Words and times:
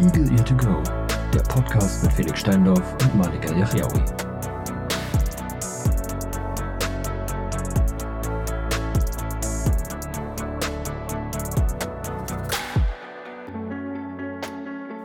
Eagle 0.00 0.30
Ear 0.30 0.44
to 0.44 0.54
Go, 0.56 0.82
der 1.32 1.40
Podcast 1.42 2.02
mit 2.04 2.12
Felix 2.12 2.40
Steindorf 2.40 2.92
und 3.02 3.14
Malika 3.16 3.52
Yachiaoui. 3.54 4.02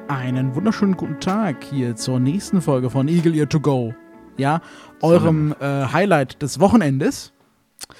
Einen 0.07 0.53
wunderschönen 0.55 0.95
guten 0.95 1.19
Tag 1.19 1.63
hier 1.63 1.95
zur 1.95 2.19
nächsten 2.19 2.61
Folge 2.61 2.89
von 2.89 3.07
Eagle 3.07 3.35
Ear 3.35 3.49
to 3.49 3.59
Go. 3.59 3.93
Ja, 4.37 4.61
eurem 5.01 5.55
äh, 5.59 5.85
Highlight 5.91 6.41
des 6.41 6.59
Wochenendes. 6.59 7.33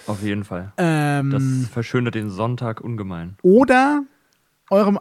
Auf 0.07 0.21
jeden 0.21 0.43
Fall. 0.43 0.73
Ähm, 0.77 1.31
Das 1.31 1.71
verschönert 1.71 2.15
den 2.15 2.29
Sonntag 2.29 2.81
ungemein. 2.81 3.37
oder 3.41 4.03
eurem 4.69 4.99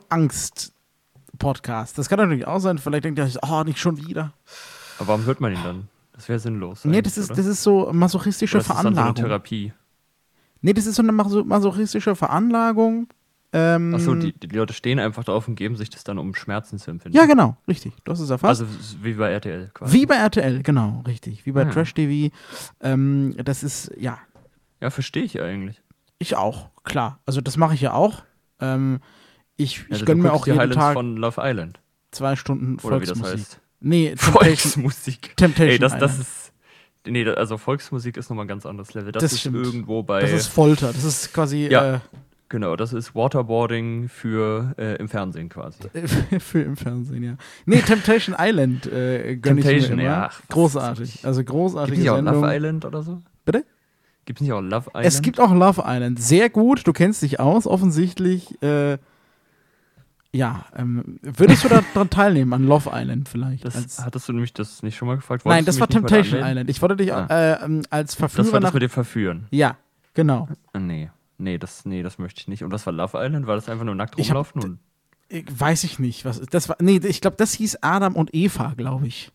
Angst-Podcast. 1.47 1.99
Das 1.99 2.09
kann 2.09 2.19
natürlich 2.19 2.47
auch 2.47 2.59
sein. 2.61 2.79
Vielleicht 2.79 3.05
denkt 3.05 3.19
ihr 3.19 3.25
euch, 3.25 3.39
oh, 3.43 3.63
nicht 3.65 3.79
schon 3.79 3.97
wieder. 3.99 4.33
Aber 4.99 5.09
warum 5.09 5.25
hört 5.25 5.41
man 5.41 5.53
ihn 5.53 5.63
dann? 5.63 5.89
Das 6.13 6.29
wäre 6.29 6.39
sinnlos. 6.39 6.85
Nee, 6.85 7.03
das 7.03 7.19
ist, 7.19 7.31
oder? 7.31 7.37
das 7.37 7.47
ist 7.47 7.63
so 7.63 7.93
masochistische 7.93 8.57
Oder 8.59 8.61
ist 8.63 8.69
das 8.71 8.77
dann 8.77 8.83
so 8.83 8.89
eine 8.89 8.97
Veranlagung. 8.97 9.25
Therapie. 9.25 9.73
nee, 10.61 10.73
das 10.73 10.87
ist 10.87 10.97
so 10.97 11.03
eine 11.03 11.13
maso 11.13 11.45
masochistische 11.45 12.15
Veranlagung. 12.15 13.09
Ähm, 13.55 13.95
Achso, 13.95 14.15
die, 14.15 14.33
die 14.33 14.47
Leute 14.57 14.73
stehen 14.73 14.99
einfach 14.99 15.25
drauf 15.25 15.47
und 15.47 15.57
geben 15.57 15.77
sich 15.77 15.91
das 15.91 16.05
dann, 16.05 16.19
um 16.19 16.35
Schmerzen 16.35 16.79
zu 16.79 16.91
empfinden. 16.91 17.17
Ja, 17.17 17.27
genau, 17.27 17.57
richtig. 17.69 17.93
Das 18.05 18.19
ist 18.21 18.31
erfasst. 18.31 18.63
Also 18.63 18.65
es 18.65 18.81
ist 18.93 19.05
wie 19.05 19.13
bei 19.15 19.31
RTL 19.31 19.71
quasi. 19.75 19.93
Wie 19.93 20.07
bei 20.07 20.15
RTL, 20.17 20.63
genau, 20.63 21.03
richtig. 21.07 21.45
Wie 21.45 21.53
bei 21.53 21.65
Ja. 21.65 21.71
Trash 21.71 21.93
TV. 21.93 22.35
Ähm, 22.81 23.35
das 23.45 23.63
ist, 23.63 23.91
ja, 23.99 24.19
Ja, 24.81 24.89
verstehe 24.91 25.25
ich 25.25 25.41
eigentlich. 25.43 25.83
ich 26.19 26.37
auch, 26.37 26.71
klar. 26.85 27.19
Also 27.27 27.41
das 27.43 27.57
mache 27.59 27.75
ich 27.75 27.83
ja 27.83 27.93
auch. 27.93 28.23
Ähm, 28.61 29.01
ich 29.57 29.85
ich 29.87 29.93
Also, 29.93 30.05
gönne 30.05 30.23
du 30.23 30.29
mir 30.29 30.33
auch 30.33 30.45
die 30.45 30.51
jeden 30.51 30.61
Highlights 30.61 30.77
Tag 30.79 30.93
von 30.95 31.17
Love 31.17 31.41
Island. 31.43 31.81
zwei 32.11 32.37
Stunden 32.37 32.79
Oder 32.83 33.01
wie 33.01 33.07
das 33.07 33.19
Volksmusik. 33.19 33.39
heißt. 33.49 33.61
Nee, 33.81 34.09
Temptation, 34.17 34.33
Volksmusik. 34.35 35.37
Temptation 35.37 35.71
Ey, 35.73 35.79
das, 35.79 35.99
das 35.99 36.19
ist. 36.19 36.53
Nee, 37.07 37.27
also 37.29 37.59
Volksmusik 37.59 38.17
ist 38.17 38.31
nochmal 38.31 38.45
ein 38.45 38.49
ganz 38.49 38.65
anderes 38.65 38.95
Level. 38.95 39.11
Das, 39.13 39.23
Das 39.23 39.33
ist 39.33 39.41
stimmt. 39.41 39.57
irgendwo 39.57 40.03
bei. 40.05 40.21
Das 40.21 40.33
ist 40.33 40.47
Folter. 40.47 40.93
Das 40.93 41.03
ist 41.03 41.33
quasi 41.35 41.67
Ja. 41.69 42.01
genau, 42.49 42.77
das 42.77 42.93
ist 42.93 43.15
Waterboarding 43.17 44.09
für 44.09 44.73
äh, 44.79 44.97
im 44.99 45.09
Fernsehen 45.09 45.49
quasi. 45.49 45.79
äh, 45.95 46.07
für 46.39 46.61
im 46.63 46.77
Fernsehen, 46.77 47.25
ja. 47.25 47.37
Nee, 47.67 47.81
Temptation 47.83 48.37
Island 48.39 48.87
äh, 48.87 49.35
gönne 49.37 49.61
ich 49.61 49.67
mir 49.67 49.73
Temptation, 49.73 49.99
immer. 49.99 50.03
ja, 50.09 50.29
ach, 50.31 50.41
Großartig. 50.49 51.25
Also 51.27 51.41
Gibt 51.41 51.51
großartige 51.51 51.93
es 51.97 51.99
nicht 52.03 52.11
auch 52.11 52.17
Sendung. 52.17 52.35
Love 52.43 52.55
Island 52.57 52.85
oder 52.85 53.03
so? 53.03 53.19
Bitte? 53.45 53.65
Gibt 54.27 54.39
es 54.39 54.43
nicht 54.43 54.53
auch 54.53 54.61
Love 54.61 54.91
Island? 54.91 55.07
Es 55.07 55.23
gibt 55.23 55.41
auch 55.41 55.53
Love 55.53 55.83
Island. 55.85 56.21
Sehr 56.23 56.51
gut. 56.51 56.87
Du 56.87 56.93
kennst 56.93 57.23
dich 57.23 57.41
aus, 57.41 57.67
offensichtlich. 57.67 58.63
Äh, 58.63 58.99
ja, 60.35 60.65
ähm, 60.77 61.19
würdest 61.23 61.65
du 61.65 61.69
da 61.69 61.83
dran 61.95 62.09
teilnehmen, 62.11 62.53
an 62.55 62.65
Love 62.67 62.91
Island 62.93 63.29
vielleicht? 63.29 63.65
Das, 63.65 63.77
als, 63.77 63.99
hattest 64.05 64.29
du 64.29 64.33
nämlich 64.33 64.53
das 64.55 64.83
nicht 64.83 64.97
schon 64.97 65.09
mal 65.09 65.17
gefragt? 65.17 65.45
nein, 65.45 65.59
Wolltest 65.59 65.69
das 65.69 65.75
du 65.77 65.81
war 65.81 65.89
Temptation? 65.89 66.41
Island. 66.43 66.71
Ich 66.71 66.81
wollte 66.81 66.97
dich 66.97 67.13
Ah. 67.13 67.27
äh, 67.29 67.65
ähm, 67.65 67.83
als 67.91 68.15
Verführer 68.15 68.45
Das 68.45 68.53
war 68.53 68.61
das 68.61 68.69
nach. 68.69 68.75
mit 68.75 68.83
dem 68.83 68.91
Verführen. 68.91 69.47
Ja, 69.51 69.77
genau. 70.15 70.49
Ah, 70.73 70.79
Nee. 70.79 71.11
Nee 71.39 71.59
das, 71.59 71.85
nee, 71.85 72.03
das 72.05 72.19
möchte 72.19 72.41
ich 72.41 72.49
nicht. 72.49 72.63
Und 72.63 72.71
was 72.71 72.87
war 72.87 72.93
Love 72.93 73.19
Island? 73.21 73.47
War 73.47 73.57
das 73.57 73.69
einfach 73.69 73.85
nur 73.85 73.95
nackt 73.97 74.15
Ich 74.19 74.31
hab- 74.31 74.37
rumlaufen? 74.37 74.63
und 74.63 74.79
Ich, 75.29 75.45
weiß 75.49 75.83
ich 75.85 75.99
nicht. 75.99 76.25
Was, 76.25 76.41
das 76.41 76.69
war, 76.69 76.77
nee, 76.81 77.01
ich 77.03 77.21
glaube, 77.21 77.37
das 77.37 77.53
hieß 77.55 77.79
Adam 77.83 78.15
und 78.15 78.33
Eva, 78.35 78.75
glaube 78.77 79.09
ich. 79.09 79.33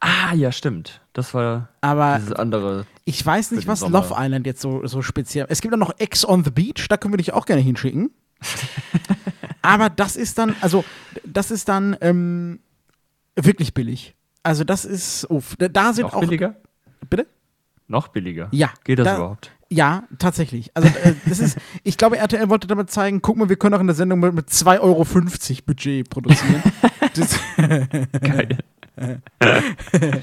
ah, 0.00 0.34
ja, 0.34 0.50
stimmt. 0.52 1.00
Das 1.12 1.32
war 1.34 1.68
Aber 1.80 2.16
dieses 2.18 2.32
andere. 2.32 2.86
ich 3.04 3.24
weiß 3.24 3.52
nicht, 3.52 3.66
was 3.68 3.80
Sommer. 3.80 4.00
Love 4.02 4.14
Island 4.18 4.46
jetzt 4.46 4.60
so, 4.60 4.84
so 4.86 5.00
speziell. 5.02 5.46
Es 5.48 5.60
gibt 5.60 5.72
auch 5.74 5.78
noch 5.78 5.94
Ex 5.98 6.24
on 6.26 6.42
the 6.44 6.50
Beach, 6.50 6.86
da 6.88 6.96
können 6.96 7.12
wir 7.12 7.18
dich 7.18 7.32
auch 7.32 7.46
gerne 7.46 7.62
hinschicken. 7.62 8.10
Aber 9.62 9.90
das 9.90 10.16
ist 10.16 10.38
dann, 10.38 10.54
also, 10.60 10.84
das 11.24 11.50
ist 11.50 11.68
dann 11.68 11.96
ähm, 12.00 12.60
wirklich 13.36 13.74
billig. 13.74 14.14
Also, 14.42 14.64
das 14.64 14.84
ist, 14.84 15.28
uff, 15.30 15.56
da- 15.56 15.92
sind 15.92 16.04
Noch 16.04 16.14
auch. 16.14 16.20
billiger? 16.20 16.54
Bitte? 17.10 17.26
Noch 17.88 18.08
billiger. 18.08 18.48
Ja. 18.52 18.70
Geht 18.84 18.98
das 19.00 19.04
da, 19.06 19.16
überhaupt? 19.16 19.50
Ja, 19.70 20.04
tatsächlich. 20.18 20.70
Also, 20.74 20.88
äh, 20.88 21.14
das 21.26 21.40
ist, 21.40 21.58
ich 21.82 21.96
glaube, 21.98 22.16
RTL 22.18 22.48
wollte 22.48 22.66
damit 22.66 22.90
zeigen, 22.90 23.20
guck 23.20 23.36
mal, 23.36 23.48
wir 23.48 23.56
können 23.56 23.74
auch 23.74 23.80
in 23.80 23.86
der 23.86 23.96
Sendung 23.96 24.20
mit, 24.20 24.32
mit 24.32 24.48
2,50 24.48 24.80
Euro 24.80 25.04
Budget 25.66 26.08
produzieren. 26.08 26.62
das, 27.14 27.38
Geil. 28.20 28.58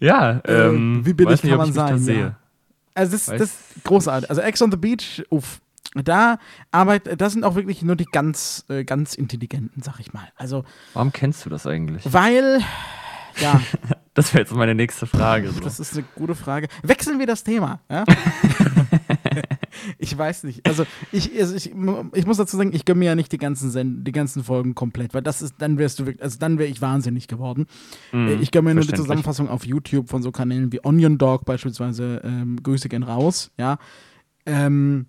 ja, 0.00 0.40
ähm, 0.46 1.04
wie 1.04 1.12
billig 1.12 1.42
nicht, 1.42 1.50
kann 1.50 1.58
man 1.58 1.72
sein, 1.72 1.94
ja. 1.94 1.98
sehe. 1.98 2.36
Also 2.94 3.12
das, 3.12 3.28
Weiß- 3.28 3.38
das 3.38 3.48
ist 3.50 3.84
großartig. 3.84 4.28
Also 4.30 4.42
Ex 4.42 4.60
on 4.62 4.70
the 4.70 4.76
Beach, 4.76 5.22
uff. 5.30 5.60
Da 5.94 6.38
arbeitet, 6.70 7.20
das 7.20 7.32
sind 7.34 7.44
auch 7.44 7.54
wirklich 7.54 7.82
nur 7.82 7.96
die 7.96 8.06
ganz, 8.06 8.64
äh, 8.68 8.84
ganz 8.84 9.14
intelligenten, 9.14 9.82
sag 9.82 10.00
ich 10.00 10.12
mal. 10.12 10.28
Also, 10.36 10.64
Warum 10.94 11.12
kennst 11.12 11.44
du 11.44 11.50
das 11.50 11.66
eigentlich? 11.66 12.10
weil, 12.12 12.60
ja, 13.40 13.60
Das 14.14 14.34
wäre 14.34 14.42
jetzt 14.42 14.54
meine 14.54 14.74
nächste 14.74 15.06
Frage. 15.06 15.50
So. 15.50 15.60
das 15.60 15.80
ist 15.80 15.94
eine 15.94 16.04
gute 16.14 16.34
Frage. 16.34 16.68
Wechseln 16.82 17.18
wir 17.18 17.26
das 17.26 17.44
Thema. 17.44 17.80
Ja? 17.90 18.04
ich 19.98 20.16
weiß 20.16 20.44
nicht. 20.44 20.66
Also 20.66 20.84
ich, 21.12 21.32
also 21.40 21.54
ich, 21.54 21.72
ich 22.12 22.26
muss 22.26 22.36
dazu 22.36 22.58
sagen, 22.58 22.74
ich 22.74 22.84
gönne 22.84 22.98
mir 22.98 23.06
ja 23.06 23.14
nicht 23.14 23.32
die 23.32 23.38
ganzen, 23.38 23.70
Send 23.70 24.06
die 24.06 24.12
ganzen 24.12 24.44
Folgen 24.44 24.74
komplett, 24.74 25.14
weil 25.14 25.22
das 25.22 25.40
ist, 25.40 25.54
dann 25.58 25.78
wärst 25.78 25.98
du 25.98 26.04
wirklich, 26.04 26.22
also 26.22 26.38
dann 26.38 26.58
wäre 26.58 26.68
ich 26.68 26.82
wahnsinnig 26.82 27.26
geworden. 27.26 27.66
Äh, 28.12 28.34
ich 28.34 28.50
gönne 28.50 28.68
mir 28.68 28.74
nur 28.74 28.84
die. 28.84 28.92
Zusammenfassung 28.92 29.48
auf 29.48 29.64
YouTube 29.64 30.10
von 30.10 30.22
so 30.22 30.30
Kanälen 30.30 30.70
wie 30.72 30.84
Onion 30.84 31.16
Dog 31.16 31.46
beispielsweise. 31.46 32.20
Ähm, 32.22 32.62
Grüße 32.62 32.90
gehen 32.90 33.04
raus, 33.04 33.50
ja. 33.56 33.78
Ähm, 34.44 35.06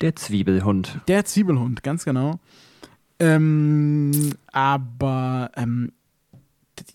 Der 0.00 0.16
Zwiebelhund. 0.16 1.00
Der 1.08 1.24
Zwiebelhund, 1.24 1.82
ganz 1.82 2.04
genau. 2.04 2.40
Ähm, 3.18 4.32
aber 4.52 5.50
ähm, 5.56 5.92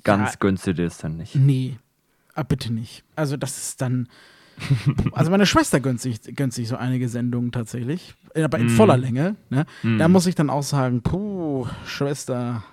Ganz 0.03 0.33
ja, 0.33 0.37
dir 0.73 0.85
das 0.85 0.97
dann 0.97 1.17
nicht. 1.17 1.35
nee, 1.35 1.77
ah, 2.33 2.41
bitte 2.43 2.73
nicht. 2.73 3.03
Also 3.15 3.37
das 3.37 3.57
ist 3.57 3.81
dann. 3.81 4.07
also 5.11 5.29
meine 5.29 5.45
Schwester 5.45 5.79
gönnt 5.79 6.01
sich, 6.01 6.21
gönnt 6.35 6.53
sich 6.53 6.67
so 6.67 6.77
einige 6.77 7.09
Sendungen 7.09 7.51
tatsächlich, 7.51 8.15
aber 8.35 8.57
in 8.57 8.67
Mm. 8.67 8.69
voller 8.69 8.97
Länge. 8.97 9.35
Ne? 9.49 9.65
Mm. 9.83 9.99
Da 9.99 10.07
muss 10.07 10.25
ich 10.25 10.33
dann 10.33 10.49
auch 10.49 10.63
sagen, 10.63 11.01
puh, 11.03 11.67
Schwester, 11.85 12.63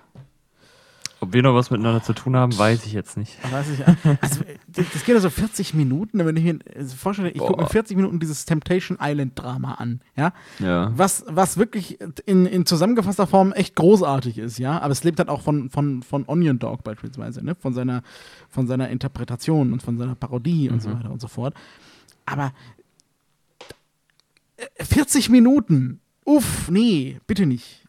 Ob 1.23 1.33
wir 1.33 1.41
noch 1.41 1.55
was 1.55 1.71
miteinander 1.71 2.03
zu 2.03 2.13
tun 2.13 2.35
haben, 2.35 2.57
weiß 2.57 2.85
ich 2.85 2.93
jetzt 2.93 3.15
nicht. 3.17 3.37
weiß 3.51 3.67
ich. 3.69 3.87
Also 4.21 4.41
das 4.67 5.05
geht 5.05 5.15
ja 5.15 5.19
so 5.19 5.29
40 5.29 5.73
Minuten, 5.73 6.25
wenn 6.25 6.35
ich 6.35 6.43
mir 6.43 6.59
also 6.75 6.95
vorstelle, 6.95 7.29
ich 7.31 7.39
gucke 7.39 7.53
mir 7.57 7.63
Boah. 7.63 7.69
40 7.69 7.95
Minuten 7.95 8.19
dieses 8.19 8.45
Temptation 8.45 8.97
Island 9.01 9.31
Drama 9.39 9.75
an, 9.75 10.01
ja. 10.17 10.33
Ja. 10.59 10.91
was, 10.95 11.23
was 11.27 11.57
wirklich 11.57 11.99
in, 12.25 12.45
in 12.45 12.65
zusammengefasster 12.65 13.25
Form 13.27 13.53
echt 13.53 13.75
großartig 13.75 14.37
ist, 14.37 14.57
ja. 14.59 14.79
Aber 14.81 14.91
es 14.91 15.03
lebt 15.03 15.19
halt 15.19 15.29
auch 15.29 15.41
von, 15.41 15.69
von, 15.69 16.03
von 16.03 16.25
Onion 16.27 16.59
Dog 16.59 16.83
beispielsweise, 16.83 17.43
ne? 17.43 17.55
Von 17.55 17.73
seiner, 17.73 18.03
von 18.49 18.67
seiner 18.67 18.89
Interpretation 18.89 19.71
und 19.73 19.81
von 19.81 19.97
seiner 19.97 20.15
Parodie 20.15 20.69
und 20.69 20.81
so 20.81 20.89
Mhm. 20.89 20.93
weiter 20.99 21.11
und 21.11 21.21
so 21.21 21.27
fort. 21.29 21.53
Aber 22.25 22.51
äh, 24.57 24.83
40 24.83 25.29
Minuten, 25.29 25.99
uff, 26.25 26.69
nee, 26.69 27.19
bitte 27.27 27.45
nicht. 27.45 27.85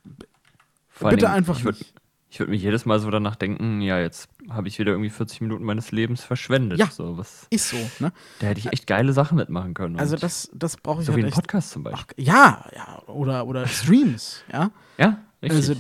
Vor 0.89 1.11
bitte 1.11 1.27
Dingen, 1.27 1.33
einfach 1.37 1.63
nicht. 1.63 1.93
Ich 2.35 2.41
würde 2.41 2.51
mich 2.51 2.63
jedes 2.63 2.85
Mal 2.85 2.99
so 2.99 3.13
danach 3.13 3.37
denken, 3.37 3.81
ja, 3.81 4.01
jetzt 4.01 4.29
habe 4.51 4.67
ich 4.67 4.81
wieder 4.81 4.91
irgendwie 4.91 5.09
40 5.09 5.41
Minuten 5.43 5.63
meines 5.63 5.93
Lebens 5.93 6.25
verschwendet. 6.25 6.81
Ja. 6.81 6.91
So, 6.91 7.17
was, 7.17 7.47
Ist 7.49 7.69
so, 7.69 7.77
ne? 8.01 8.13
da 8.41 8.49
hätte 8.49 8.59
ich 8.59 8.73
echt 8.73 8.89
geile 8.89 9.13
Sachen 9.13 9.37
mitmachen 9.37 9.73
können. 9.73 10.01
Also 10.01 10.17
das, 10.17 10.51
das 10.53 10.77
brauche 10.77 11.03
ich 11.03 11.07
so 11.07 11.13
wie 11.13 11.23
halt 11.23 11.27
ein 11.27 11.29
echt. 11.29 11.37
Podcast 11.37 11.71
zum 11.71 11.85
Beispiel. 11.85 12.17
Ach, 12.19 12.25
ja, 12.25 12.65
ja, 12.75 13.03
oder, 13.07 13.47
oder 13.47 13.69
Streams, 13.69 14.43
ja. 14.53 14.73
ja, 14.99 15.19
richtig. 15.45 15.61
Also, 15.61 15.75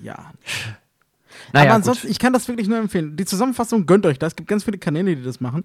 ja, 0.00 0.30
naja, 1.52 1.70
aber 1.70 1.74
ansonsten, 1.74 2.06
gut. 2.06 2.12
ich 2.12 2.20
kann 2.20 2.32
das 2.32 2.46
wirklich 2.46 2.68
nur 2.68 2.78
empfehlen. 2.78 3.16
Die 3.16 3.24
Zusammenfassung 3.24 3.84
gönnt 3.84 4.06
euch 4.06 4.20
das. 4.20 4.34
Es 4.34 4.36
gibt 4.36 4.48
ganz 4.48 4.62
viele 4.62 4.78
Kanäle, 4.78 5.16
die 5.16 5.24
das 5.24 5.40
machen. 5.40 5.64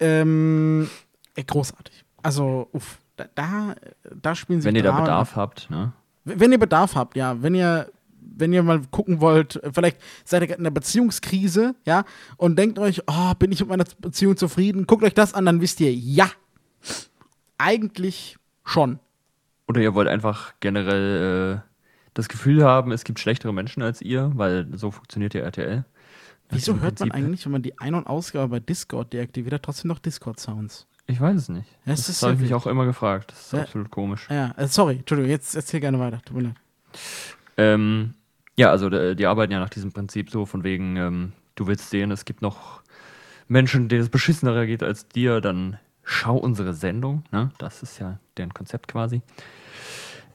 Ähm, 0.00 0.90
äh, 1.36 1.44
großartig. 1.44 2.04
Also, 2.24 2.70
uff, 2.72 2.98
da, 3.14 3.26
da, 3.36 3.76
da 4.20 4.34
spielen 4.34 4.60
sie 4.60 4.66
wenn 4.66 4.74
ihr 4.74 4.82
da 4.82 4.98
Bedarf 4.98 5.36
habt, 5.36 5.70
ne? 5.70 5.92
Wenn 6.24 6.50
ihr 6.50 6.58
Bedarf 6.58 6.96
habt, 6.96 7.16
ja. 7.16 7.40
Wenn 7.40 7.54
ihr, 7.54 7.88
wenn 8.36 8.52
ihr 8.52 8.62
mal 8.62 8.80
gucken 8.90 9.20
wollt, 9.20 9.56
äh, 9.62 9.70
vielleicht 9.72 9.98
seid 10.24 10.42
ihr 10.42 10.46
gerade 10.48 10.60
in 10.60 10.66
einer 10.66 10.74
Beziehungskrise, 10.74 11.74
ja, 11.84 12.04
und 12.36 12.56
denkt 12.58 12.78
euch, 12.78 13.02
oh, 13.06 13.34
bin 13.38 13.52
ich 13.52 13.60
mit 13.60 13.68
meiner 13.68 13.84
Beziehung 14.00 14.36
zufrieden? 14.36 14.86
Guckt 14.86 15.02
euch 15.04 15.14
das 15.14 15.34
an, 15.34 15.46
dann 15.46 15.60
wisst 15.60 15.80
ihr, 15.80 15.92
ja. 15.94 16.30
Eigentlich 17.58 18.36
schon. 18.64 18.98
Oder 19.66 19.80
ihr 19.80 19.94
wollt 19.94 20.08
einfach 20.08 20.54
generell 20.60 21.62
äh, 21.64 21.68
das 22.14 22.28
Gefühl 22.28 22.64
haben, 22.64 22.92
es 22.92 23.04
gibt 23.04 23.18
schlechtere 23.18 23.52
Menschen 23.52 23.82
als 23.82 24.00
ihr, 24.00 24.30
weil 24.34 24.66
so 24.76 24.90
funktioniert 24.90 25.34
ja 25.34 25.42
RTL. 25.42 25.78
Nach 26.50 26.56
Wieso 26.56 26.74
hört 26.74 27.00
man 27.00 27.10
Prinzip. 27.10 27.14
eigentlich, 27.14 27.44
wenn 27.44 27.52
man 27.52 27.62
die 27.62 27.78
Ein- 27.78 27.94
und 27.94 28.06
Ausgabe 28.06 28.48
bei 28.48 28.60
Discord 28.60 29.12
deaktiviert 29.12 29.52
hat, 29.54 29.62
trotzdem 29.64 29.88
noch 29.88 29.98
Discord-Sounds? 29.98 30.86
Ich 31.06 31.20
weiß 31.20 31.36
es 31.36 31.48
nicht. 31.48 31.68
Ja, 31.84 31.92
das 31.92 32.08
ist 32.08 32.22
habe 32.22 32.34
ich 32.34 32.40
mich 32.40 32.54
auch 32.54 32.66
immer 32.66 32.84
gefragt. 32.86 33.32
Das 33.32 33.46
ist 33.46 33.52
Ja. 33.52 33.60
absolut 33.62 33.90
komisch. 33.90 34.26
Ja, 34.30 34.52
äh, 34.56 34.66
sorry, 34.68 34.96
Entschuldigung, 34.96 35.30
jetzt 35.30 35.54
erzähl 35.54 35.80
gerne 35.80 35.98
weiter. 35.98 36.20
Tut 36.24 36.36
mir 36.36 36.42
leid. 36.44 36.54
Ähm, 37.56 38.14
ja, 38.58 38.70
also 38.70 38.88
äh, 38.88 39.14
die 39.14 39.26
arbeiten 39.26 39.52
ja 39.52 39.60
nach 39.60 39.70
diesem 39.70 39.92
Prinzip 39.92 40.30
so, 40.30 40.44
von 40.44 40.64
wegen, 40.64 40.96
ähm, 40.96 41.32
du 41.54 41.68
willst 41.68 41.90
sehen, 41.90 42.10
es 42.10 42.24
gibt 42.24 42.42
noch 42.42 42.82
Menschen, 43.46 43.88
denen 43.88 44.02
es 44.02 44.08
beschissener 44.08 44.66
geht 44.66 44.82
als 44.82 45.08
dir, 45.08 45.40
dann 45.40 45.78
schau 46.02 46.36
unsere 46.36 46.74
Sendung. 46.74 47.22
Ne? 47.30 47.52
Das 47.58 47.84
ist 47.84 48.00
ja 48.00 48.18
deren 48.36 48.52
Konzept 48.52 48.88
quasi. 48.88 49.22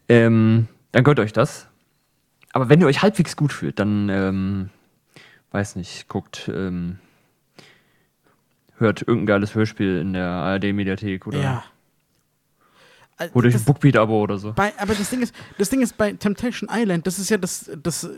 Ähm, 0.08 0.70
dann 0.94 1.04
gönnt 1.04 1.20
euch 1.20 1.34
das. 1.34 1.68
aber 2.54 2.70
wenn 2.70 2.80
ihr 2.80 2.88
euch 2.88 3.02
halbwegs 3.02 3.36
gut 3.36 3.52
fühlt, 3.52 3.80
dann, 3.80 4.08
ähm, 4.10 4.70
weiß 5.52 5.76
nicht, 5.76 6.08
guckt, 6.08 6.50
ähm, 6.54 7.00
hört 8.78 9.02
irgendein 9.02 9.26
geiles 9.26 9.54
Hörspiel 9.54 9.98
in 9.98 10.14
der 10.14 10.28
ARD-Mediathek 10.28 11.28
oder 11.28 11.42
Ja. 11.42 11.64
Holt 13.34 13.46
euch 13.46 13.54
das- 13.54 13.62
ein 13.62 13.66
Bookbeat-Abo 13.66 14.22
oder 14.22 14.38
so. 14.38 14.54
Bei, 14.54 14.74
aber 14.78 14.96
das 14.96 15.10
Ding 15.10 15.22
ist, 15.22 15.34
das 15.58 15.70
Ding 15.70 15.82
ist 15.82 15.98
bei 15.98 16.14
Temptation 16.14 16.70
Island, 16.72 17.06
das 17.08 17.20
ist 17.20 17.30
ja 17.30 17.38
das, 17.38 17.70
das, 17.82 18.10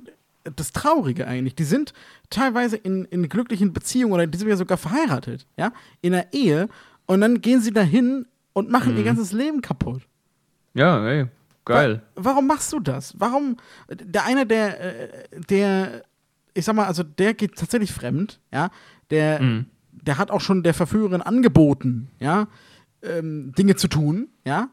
das 0.55 0.71
Traurige 0.71 1.27
eigentlich. 1.27 1.55
Die 1.55 1.63
sind 1.63 1.93
teilweise 2.29 2.75
in, 2.77 3.05
in 3.05 3.27
glücklichen 3.29 3.73
Beziehungen 3.73 4.13
oder 4.13 4.27
die 4.27 4.37
sind 4.37 4.47
ja 4.47 4.55
sogar 4.57 4.77
verheiratet, 4.77 5.47
ja, 5.57 5.71
in 6.01 6.13
einer 6.13 6.31
Ehe 6.33 6.69
und 7.05 7.21
dann 7.21 7.41
gehen 7.41 7.61
sie 7.61 7.71
dahin 7.71 8.25
und 8.53 8.69
machen 8.69 8.93
Mhm. 8.93 8.97
ihr 8.99 9.03
ganzes 9.03 9.31
Leben 9.31 9.61
kaputt. 9.61 10.01
Ja, 10.73 11.05
ey, 11.07 11.27
geil. 11.65 12.01
Wa 12.15 12.23
warum 12.31 12.47
machst 12.47 12.71
du 12.73 12.79
das? 12.79 13.13
Warum? 13.17 13.57
Der 13.89 14.25
eine, 14.25 14.45
der, 14.45 14.79
äh, 15.33 15.41
der, 15.49 16.03
ich 16.53 16.63
sag 16.65 16.75
mal, 16.75 16.85
also 16.85 17.03
der 17.03 17.33
geht 17.33 17.55
tatsächlich 17.55 17.91
fremd, 17.91 18.39
ja, 18.53 18.69
der, 19.09 19.41
Mhm. 19.41 19.65
der 19.91 20.17
hat 20.17 20.31
auch 20.31 20.41
schon 20.41 20.63
der 20.63 20.73
Verführerin 20.73 21.21
angeboten, 21.21 22.09
ja, 22.19 22.47
ähm, 23.03 23.51
Dinge 23.57 23.75
zu 23.75 23.87
tun, 23.87 24.29
ja. 24.45 24.69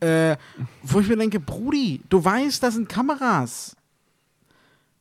Äh, 0.00 0.36
wo 0.82 1.00
ich 1.00 1.08
mir 1.08 1.16
denke, 1.16 1.40
Brudi, 1.40 2.02
du 2.08 2.24
weißt, 2.24 2.62
das 2.62 2.74
sind 2.74 2.88
Kameras. 2.88 3.76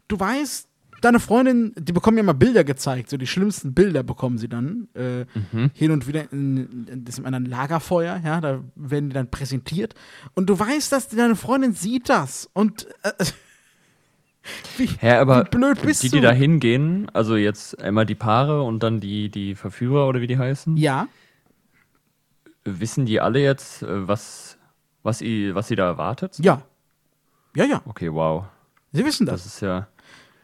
Du 0.08 0.20
weißt, 0.20 0.68
deine 1.02 1.20
Freundin, 1.20 1.74
die 1.78 1.94
bekommen 1.94 2.18
ja 2.18 2.24
mal 2.24 2.34
Bilder 2.34 2.64
gezeigt, 2.64 3.10
so 3.10 3.18
die 3.18 3.28
schlimmsten 3.28 3.74
Bilder 3.74 4.04
bekommen 4.04 4.38
sie 4.38 4.48
dann. 4.48 4.88
Äh, 4.94 5.26
Hin 5.74 5.92
und 5.92 6.08
wieder 6.08 6.32
in, 6.32 6.88
in 6.88 7.06
diesem 7.06 7.26
anderen 7.26 7.46
Lagerfeuer, 7.46 8.22
ja, 8.24 8.42
da 8.42 8.64
werden 8.76 9.10
die 9.10 9.14
dann 9.14 9.30
präsentiert. 9.30 9.94
Und 10.34 10.50
du 10.50 10.58
weißt, 10.58 10.92
dass 10.92 11.08
deine 11.10 11.36
Freundin 11.36 11.74
sieht 11.74 12.10
das. 12.10 12.50
Und 12.54 12.88
äh, 13.04 13.12
wie, 14.78 14.88
Hä, 14.88 15.14
aber 15.14 15.46
wie 15.46 15.50
blöd 15.50 15.82
bist 15.82 16.04
die, 16.04 16.10
du? 16.10 16.18
die 16.18 16.22
da 16.22 16.32
hingehen, 16.32 17.10
also 17.14 17.36
jetzt 17.36 17.80
einmal 17.82 18.06
die 18.06 18.16
Paare 18.16 18.64
und 18.64 18.82
dann 18.84 19.00
die, 19.00 19.30
die 19.30 19.56
Verführer 19.56 20.08
oder 20.08 20.22
wie 20.22 20.28
die 20.28 20.38
heißen, 20.38 20.78
ja, 20.78 21.08
wissen 22.64 23.06
die 23.06 23.22
alle 23.22 23.40
jetzt, 23.40 23.84
äh, 23.84 24.08
was, 24.08 24.45
was, 25.06 25.22
i, 25.22 25.54
was 25.54 25.68
sie 25.68 25.76
da 25.76 25.86
erwartet? 25.86 26.38
ja. 26.40 26.62
Ja, 27.56 27.64
ja. 27.64 27.82
Okay, 27.86 28.12
wow. 28.12 28.44
Sie 28.92 29.06
wissen 29.06 29.26
das. 29.26 29.44
Das 29.44 29.54
ist 29.54 29.62
ja. 29.62 29.88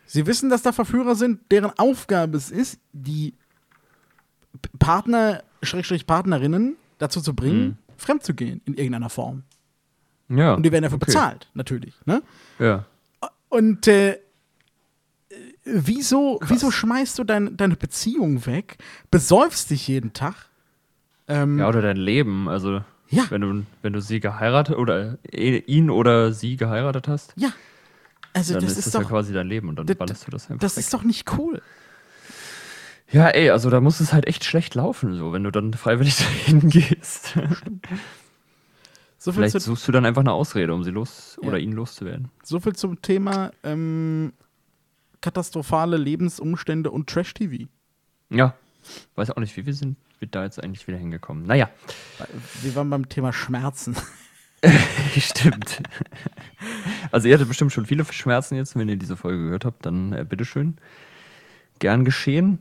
Sie 0.06 0.26
wissen, 0.26 0.50
dass 0.50 0.62
da 0.62 0.72
Verführer 0.72 1.16
sind, 1.16 1.40
deren 1.52 1.72
Aufgabe 1.78 2.38
es 2.38 2.52
ist, 2.52 2.80
die 2.94 3.34
Partner, 4.80 5.44
Schrägstrich 5.62 6.08
Partnerinnen 6.08 6.78
dazu 7.00 7.20
zu 7.20 7.36
bringen, 7.36 7.78
fremd 7.98 8.24
zu 8.24 8.34
gehen 8.34 8.62
in 8.66 8.76
irgendeiner 8.76 9.10
Form. 9.10 9.44
Ja. 10.30 10.54
Und 10.54 10.64
die 10.64 10.72
werden 10.72 10.84
dafür 10.84 10.98
okay. 10.98 11.08
bezahlt, 11.08 11.50
natürlich. 11.54 11.96
Ne? 12.06 12.24
Ja. 12.60 12.86
Und 13.50 13.88
äh, 13.88 14.20
wieso, 15.66 16.40
wieso 16.44 16.72
schmeißt 16.72 17.20
du 17.20 17.24
dein, 17.24 17.58
deine 17.58 17.76
Beziehung 17.76 18.46
weg, 18.46 18.78
besäufst 19.10 19.70
dich 19.70 19.88
jeden 19.88 20.14
Tag? 20.14 20.50
Ähm, 21.28 21.60
ja, 21.60 21.68
oder 21.68 21.82
dein 21.82 21.98
Leben. 21.98 22.48
Also, 22.48 22.84
Ja. 23.12 23.26
wenn, 23.30 23.42
du, 23.42 23.64
wenn 23.82 23.94
du 23.94 24.02
sie 24.02 24.20
geheiratet 24.20 24.78
oder 24.78 25.18
äh, 25.32 25.58
ihn 25.60 25.90
oder 25.90 26.32
sie 26.34 26.56
geheiratet 26.58 27.08
hast, 27.08 27.34
ja. 27.38 27.52
Also 28.34 28.54
dann 28.54 28.64
das 28.64 28.72
ist 28.72 28.78
ist, 28.80 28.86
das 28.88 28.94
ja 28.94 29.00
doch, 29.02 29.10
quasi 29.10 29.34
dein 29.34 29.48
Leben 29.48 29.68
und 29.70 29.76
dann 29.78 29.86
ballerst 29.86 30.26
du 30.26 30.32
das 30.32 30.50
einfach 30.50 30.62
das 30.62 30.78
weg. 30.78 30.84
ist 30.86 30.94
doch 30.94 31.04
nicht 31.04 31.38
cool. 31.38 31.62
Ja, 33.12 33.28
ey, 33.28 33.50
also 33.50 33.70
da 33.70 33.82
muss 33.82 34.00
es 34.00 34.14
halt 34.14 34.26
echt 34.28 34.46
schlecht 34.46 34.74
laufen, 34.74 35.16
so, 35.18 35.34
wenn 35.34 35.44
du 35.44 35.52
dann 35.52 35.74
freiwillig 35.74 36.16
dahin 36.46 36.70
gehst. 36.70 37.34
So 39.18 39.32
viel, 39.34 39.42
Vielleicht 39.44 39.60
suchst 39.62 39.86
du 39.88 39.92
dann 39.92 40.06
einfach 40.06 40.22
eine 40.22 40.32
Ausrede, 40.32 40.74
um 40.74 40.84
sie 40.86 40.92
los 40.92 41.38
Ja. 41.42 41.50
oder 41.50 41.60
ihn 41.60 41.74
loszuwerden. 41.74 42.30
so 42.44 42.60
viel 42.62 42.74
zum 42.76 43.02
Thema 43.02 43.52
ähm, 43.64 44.32
katastrophale 45.20 45.98
Lebensumstände 45.98 46.90
und 46.90 47.10
Trash-TV. 47.10 47.66
Ja. 48.30 48.56
Weiß 49.16 49.30
auch 49.32 49.36
nicht, 49.42 49.56
wie 49.58 49.66
wir 49.66 49.74
sind 49.74 49.98
wir 50.22 50.28
da 50.30 50.44
jetzt 50.44 50.64
eigentlich 50.64 50.88
wieder 50.88 50.98
hingekommen. 50.98 51.46
Naja, 51.46 51.70
Wir 52.62 52.76
waren 52.76 52.90
beim 52.90 53.10
Thema 53.10 53.34
Schmerzen. 53.34 53.96
stimmt. 55.18 55.82
Also 57.12 57.28
ihr 57.28 57.34
hattet 57.34 57.48
bestimmt 57.48 57.72
schon 57.72 57.86
viele 57.86 58.06
Schmerzen 58.06 58.56
jetzt, 58.56 58.76
wenn 58.76 58.88
ihr 58.90 58.96
diese 58.96 59.18
Folge 59.18 59.46
gehört 59.46 59.66
habt, 59.66 59.86
dann 59.86 60.14
äh, 60.14 60.24
bitteschön. 60.28 60.78
Gern 61.80 62.06
geschehen. 62.06 62.60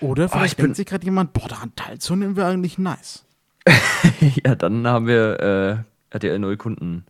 Oder 0.00 0.24
Oh, 0.24 0.26
ich 0.26 0.32
vielleicht 0.32 0.56
bin- 0.56 0.64
denkt 0.66 0.76
sich 0.76 0.86
gerade 0.86 1.04
jemand, 1.04 1.32
boah, 1.34 1.48
daran 1.48 1.72
teilzunehmen 1.76 2.34
wäre 2.36 2.48
eigentlich 2.50 2.78
nice. 2.78 3.24
ja, 4.44 4.54
dann 4.54 4.86
haben 4.86 5.06
wir 5.06 5.84
äh, 6.10 6.14
RTL 6.14 6.38
neue 6.38 6.56
Kunden 6.56 7.04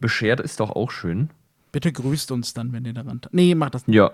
beschert, 0.00 0.40
ist 0.40 0.60
doch 0.60 0.70
auch 0.70 0.90
schön. 0.90 1.30
Bitte 1.72 1.92
grüßt 1.92 2.30
uns 2.32 2.54
dann, 2.54 2.72
wenn 2.72 2.84
ihr 2.84 2.92
daran. 2.92 3.20
te- 3.20 3.28
Nee, 3.32 3.54
macht 3.54 3.74
das 3.74 3.86
nicht. 3.86 3.96
Ja, 3.96 4.10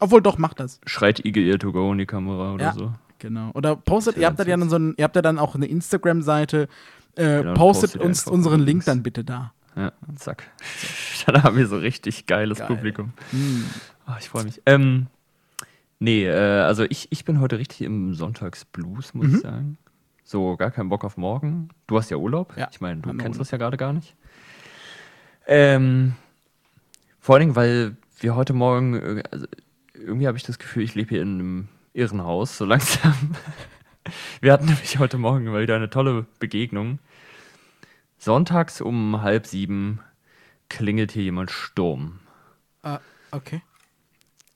Obwohl, 0.00 0.22
doch, 0.22 0.38
macht 0.38 0.60
das. 0.60 0.80
schreit 0.86 1.24
Igel 1.24 1.58
to 1.58 1.72
go 1.72 1.90
in 1.92 1.98
die 1.98 2.06
Kamera 2.06 2.54
oder 2.54 2.64
Ja. 2.66 2.72
so. 2.72 2.94
Genau. 3.18 3.50
Oder 3.54 3.76
postet, 3.76 4.16
ihr 4.18 4.26
habt 4.26 4.38
da 4.38 4.44
ja 4.44 4.56
dann 4.56 4.68
so 4.68 4.76
ein, 4.76 4.94
ihr 4.96 5.04
habt 5.04 5.16
da 5.16 5.22
dann 5.22 5.38
auch 5.38 5.54
eine 5.54 5.66
Instagram-Seite. 5.66 6.68
Äh, 7.16 7.38
Genau, 7.42 7.54
postet 7.54 7.92
postet 7.92 8.02
uns 8.02 8.26
unseren 8.26 8.60
Link 8.60 8.84
dann 8.84 9.02
bitte 9.02 9.24
da. 9.24 9.52
Ja, 9.74 9.92
zack. 10.16 10.44
Dann 11.26 11.42
haben 11.42 11.56
wir 11.58 11.66
so 11.66 11.76
richtig 11.76 12.24
geiles 12.26 12.58
Geil. 12.58 12.66
Publikum. 12.68 13.12
Hm. 13.30 13.64
Ah, 14.06 14.16
ich 14.18 14.28
freue 14.30 14.44
mich. 14.44 14.62
Ähm, 14.64 15.06
nee, 15.98 16.24
äh, 16.26 16.60
also 16.62 16.84
ich, 16.84 17.08
ich 17.10 17.24
bin 17.26 17.40
heute 17.40 17.58
richtig 17.58 17.82
im 17.82 18.14
Sonntagsblues, 18.14 19.12
muss 19.12 19.26
Mhm. 19.26 19.34
ich 19.34 19.40
sagen. 19.42 19.78
So, 20.24 20.56
gar 20.56 20.70
keinen 20.70 20.88
Bock 20.88 21.04
auf 21.04 21.16
morgen. 21.18 21.68
Du 21.88 21.98
hast 21.98 22.10
ja 22.10 22.16
Urlaub. 22.16 22.56
Ja, 22.56 22.68
Ich 22.72 22.80
meine, 22.80 23.00
du 23.02 23.10
kennst 23.10 23.22
Urlaub. 23.24 23.38
das 23.38 23.50
ja 23.50 23.58
gerade 23.58 23.76
gar 23.76 23.92
nicht. 23.92 24.14
Ähm, 25.46 26.14
vor 27.20 27.34
allen 27.34 27.40
Dingen, 27.42 27.56
weil 27.56 27.96
wir 28.20 28.34
heute 28.34 28.52
Morgen, 28.52 28.94
äh, 28.94 29.22
also 29.30 29.46
irgendwie 29.94 30.26
habe 30.26 30.36
ich 30.38 30.42
das 30.44 30.58
Gefühl, 30.58 30.82
ich 30.82 30.94
lebe 30.94 31.10
hier 31.10 31.22
in 31.22 31.34
einem 31.38 31.68
Irrenhaus, 31.96 32.58
so 32.58 32.64
langsam. 32.66 33.34
Wir 34.40 34.52
hatten 34.52 34.66
nämlich 34.66 34.98
heute 34.98 35.18
Morgen 35.18 35.46
wieder 35.56 35.76
eine 35.76 35.90
tolle 35.90 36.26
Begegnung. 36.38 36.98
Sonntags 38.18 38.80
um 38.80 39.22
halb 39.22 39.46
sieben 39.46 40.00
klingelt 40.68 41.12
hier 41.12 41.22
jemand 41.24 41.50
Sturm. 41.50 42.20
Ah, 42.82 43.00
okay. 43.30 43.62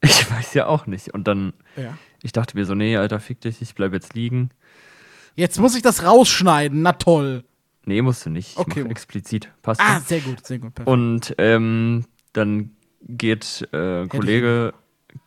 Ich 0.03 0.31
weiß 0.31 0.55
ja 0.55 0.67
auch 0.67 0.87
nicht. 0.87 1.13
Und 1.15 1.27
dann, 1.29 1.53
Ja. 1.77 1.97
ich 2.23 2.33
dachte 2.33 2.57
mir 2.57 2.65
so, 2.65 2.75
nee, 2.75 2.97
Alter, 2.97 3.21
fick 3.21 3.41
dich, 3.41 3.61
ich 3.61 3.75
bleib 3.75 3.93
jetzt 3.93 4.15
liegen. 4.15 4.51
Jetzt 5.35 5.59
muss 5.59 5.75
ich 5.77 5.83
das 5.83 6.05
rausschneiden. 6.05 6.83
Na 6.83 6.93
toll. 6.93 7.45
Nee, 7.85 8.03
musst 8.03 8.27
du 8.27 8.31
nicht. 8.31 8.51
Ich 8.53 8.59
Okay. 8.59 8.83
mach 8.85 8.91
explizit. 8.91 9.51
Passt. 9.63 9.81
Ah, 9.81 10.01
sehr 10.01 10.21
gut, 10.21 10.47
sehr 10.47 10.59
gut. 10.59 10.75
Perfekt. 10.75 10.89
Und 10.89 11.35
ähm, 11.39 12.05
dann 12.33 12.71
geht 13.03 13.69
äh, 13.73 14.03
ein 14.03 14.09
Kollege 14.09 14.75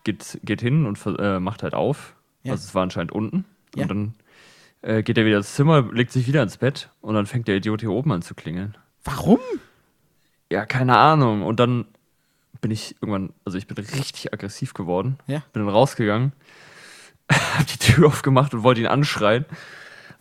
geht, 0.04 0.40
geht 0.44 0.62
hin 0.62 0.86
und 0.86 1.00
äh, 1.20 1.40
macht 1.40 1.64
halt 1.64 1.74
auf. 1.74 2.16
Ja. 2.44 2.54
Also 2.54 2.66
es 2.66 2.76
war 2.76 2.84
anscheinend 2.84 3.12
unten. 3.12 3.46
Ja. 3.76 3.84
Und 3.84 3.90
dann 3.90 4.14
äh, 4.82 5.04
geht 5.04 5.18
er 5.18 5.26
wieder 5.26 5.38
ins 5.38 5.56
Zimmer, 5.56 5.82
legt 5.92 6.12
sich 6.12 6.28
wieder 6.28 6.44
ins 6.44 6.58
Bett 6.58 6.90
und 7.02 7.16
dann 7.16 7.26
fängt 7.26 7.48
der 7.48 7.56
Idiot 7.56 7.82
hier 7.82 7.92
oben 7.92 8.12
an 8.12 8.22
zu 8.22 8.36
klingeln. 8.36 8.78
Warum? 9.04 9.40
Ja, 10.52 10.66
keine 10.66 10.98
Ahnung. 10.98 11.44
Und 11.44 11.60
dann 11.60 11.86
bin 12.62 12.72
ich 12.72 12.96
irgendwann, 13.02 13.34
also 13.46 13.58
ich 13.58 13.68
bin 13.68 13.78
richtig 13.78 14.34
aggressiv 14.34 14.74
geworden. 14.74 15.18
Ja. 15.28 15.44
Bin 15.52 15.66
dann 15.66 15.74
rausgegangen, 15.74 16.34
hab 17.32 17.68
die 17.68 17.78
Tür 17.78 18.08
aufgemacht 18.08 18.54
und 18.54 18.64
wollte 18.64 18.82
ihn 18.82 18.88
anschreien. 18.88 19.46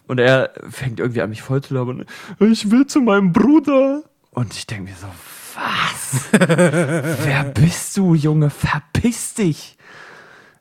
Und 0.06 0.18
er 0.18 0.52
fängt 0.68 1.00
irgendwie 1.00 1.22
an, 1.22 1.30
mich 1.30 1.42
voll 1.42 1.62
zu 1.62 1.74
labern. 1.74 2.04
Ich 2.40 2.70
will 2.70 2.86
zu 2.86 3.00
meinem 3.00 3.32
Bruder. 3.32 4.02
Und 4.30 4.54
ich 4.54 4.66
denke 4.66 4.90
mir 4.90 4.96
so, 4.96 5.06
was? 5.56 6.28
Wer 6.32 7.44
bist 7.44 7.96
du, 7.96 8.14
Junge? 8.14 8.50
Verpiss 8.50 9.34
dich! 9.34 9.76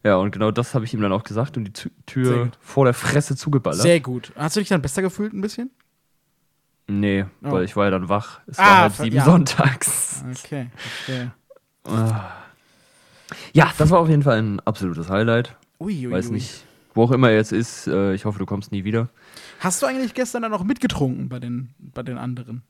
Ja, 0.03 0.15
und 0.15 0.31
genau 0.31 0.49
das 0.51 0.73
habe 0.73 0.83
ich 0.85 0.93
ihm 0.93 1.01
dann 1.01 1.11
auch 1.13 1.23
gesagt 1.23 1.57
und 1.57 1.65
die 1.65 1.71
Tü- 1.71 1.91
Tür 2.07 2.49
vor 2.59 2.85
der 2.85 2.93
Fresse 2.95 3.35
zugeballert. 3.35 3.81
Sehr 3.81 3.99
gut. 3.99 4.31
Hast 4.35 4.55
du 4.55 4.59
dich 4.61 4.69
dann 4.69 4.81
besser 4.81 5.01
gefühlt 5.01 5.33
ein 5.33 5.41
bisschen? 5.41 5.69
nee, 6.87 7.23
Oh. 7.43 7.51
weil 7.51 7.63
ich 7.63 7.75
war 7.77 7.85
ja 7.85 7.91
dann 7.91 8.09
wach. 8.09 8.41
Es 8.47 8.59
Ah, 8.59 8.63
war 8.63 8.81
halb 8.81 8.93
sieben 8.93 9.15
ja. 9.15 9.23
sonntags. 9.23 10.23
Okay, 10.43 10.69
verstehe. 10.75 11.31
Ja, 13.53 13.71
das 13.77 13.89
war 13.89 13.99
auf 13.99 14.09
jeden 14.09 14.23
Fall 14.23 14.39
ein 14.41 14.59
absolutes 14.61 15.09
Highlight. 15.09 15.55
Ui, 15.79 16.07
ui, 16.07 16.11
Weiß 16.11 16.29
nicht, 16.31 16.65
wo 16.93 17.03
auch 17.03 17.11
immer 17.11 17.29
er 17.29 17.37
jetzt 17.37 17.53
ist. 17.53 17.87
Äh, 17.87 18.13
ich 18.13 18.25
hoffe, 18.25 18.39
du 18.39 18.45
kommst 18.45 18.71
nie 18.71 18.83
wieder. 18.83 19.09
Hast 19.59 19.81
du 19.81 19.85
eigentlich 19.85 20.13
gestern 20.13 20.41
dann 20.41 20.53
auch 20.53 20.63
mitgetrunken 20.63 21.29
bei 21.29 21.39
den, 21.39 21.69
bei 21.79 22.03
den 22.03 22.17
anderen? 22.17 22.63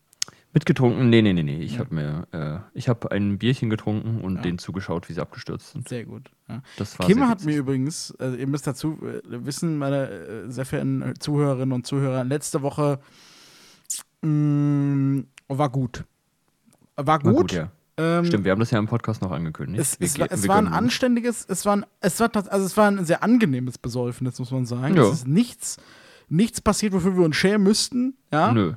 Mitgetrunken? 0.54 1.10
Nee, 1.10 1.22
nee, 1.22 1.32
nee, 1.34 1.44
nee. 1.44 1.62
Ich 1.62 1.80
habe 1.80 1.96
mir, 1.96 2.28
äh, 2.32 2.60
ich 2.78 2.90
habe 2.90 3.10
ein 3.12 3.38
Bierchen 3.38 3.70
getrunken 3.70 4.20
und 4.22 4.44
denen 4.44 4.58
zugeschaut, 4.58 5.08
wie 5.08 5.14
sie 5.14 5.22
abgestürzt 5.22 5.72
sind. 5.72 5.88
Sehr 5.88 6.04
gut. 6.06 6.30
Ja. 6.50 6.62
Das 6.78 7.00
war 7.00 7.06
Kim 7.08 7.22
hat 7.28 7.40
witzig. 7.40 7.46
mir 7.48 7.58
übrigens, 7.58 8.14
also 8.20 8.36
ihr 8.36 8.48
müsst 8.48 8.68
dazu 8.68 8.98
äh, 9.02 9.22
wissen, 9.46 9.78
meine 9.78 10.10
äh, 10.10 10.50
sehr 10.52 10.66
verehrten 10.66 11.14
Zuhörerinnen 11.20 11.72
und 11.72 11.88
Zuhörer, 11.88 12.24
letzte 12.26 12.62
Woche 12.62 13.00
mh, 14.22 15.24
war 15.48 15.70
gut. 15.70 16.04
War 16.96 17.20
gut. 17.20 17.26
War 17.26 17.34
gut, 17.34 17.52
ja. 17.54 17.72
Ähm, 17.98 18.26
Stimmt, 18.26 18.46
wir 18.46 18.52
haben 18.52 18.60
das 18.60 18.72
ja 18.72 18.80
im 18.80 18.88
Podcast 18.88 19.22
noch 19.22 19.32
angekündigt. 19.32 19.82
Es, 19.82 20.00
Wir 20.00 20.08
es, 20.08 20.20
war, 20.20 20.28
ge- 20.28 20.36
es 20.36 20.44
wir 20.44 20.50
war 20.50 20.58
ein 20.58 20.68
anständiges, 20.68 21.46
es 21.48 21.66
war 21.66 21.78
ein, 21.78 21.86
es 22.00 22.20
war 22.20 22.30
also 22.34 22.66
es 22.66 22.76
war 22.78 22.88
ein 22.90 23.06
sehr 23.06 23.22
angenehmes 23.24 23.78
Besäufnis, 23.78 24.40
muss 24.40 24.52
man 24.52 24.66
sagen. 24.66 24.96
Ja. 24.96 25.04
Es 25.04 25.14
ist 25.20 25.28
nichts, 25.28 25.78
nichts 26.30 26.62
passiert, 26.62 26.94
wofür 26.94 27.16
wir 27.18 27.26
uns 27.26 27.36
schämen 27.36 27.64
müssten. 27.64 28.16
Ja. 28.32 28.52
Nö. 28.54 28.74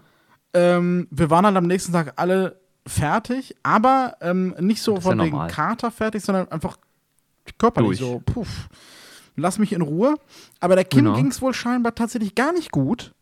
Ähm, 0.55 1.09
wir 1.11 1.31
waren 1.31 1.45
dann 1.45 1.57
am 1.57 1.67
nächsten 1.67 1.93
Tag 1.93 2.15
alle 2.17 2.61
fertig, 2.87 3.55
aber 3.63 4.17
ähm, 4.21 4.55
nicht 4.61 4.83
so 4.83 4.97
ist 4.97 5.05
ja 5.05 5.11
von 5.11 5.19
wegen 5.21 5.31
normal. 5.33 5.51
Kater 5.51 5.91
fertig, 5.91 6.23
sondern 6.25 6.49
einfach 6.51 6.77
körperlich 7.59 7.99
Durch. 7.99 8.11
so, 8.11 8.23
puff, 8.25 8.69
lass 9.37 9.59
mich 9.59 9.73
in 9.73 9.83
Ruhe. 9.83 10.15
Aber 10.61 10.75
der 10.77 10.85
Kim 10.85 11.05
Genau. 11.05 11.17
ging 11.17 11.27
es 11.29 11.43
wohl 11.43 11.55
scheinbar 11.55 11.95
tatsächlich 11.95 12.35
gar 12.35 12.53
nicht 12.53 12.71
gut. 12.71 13.13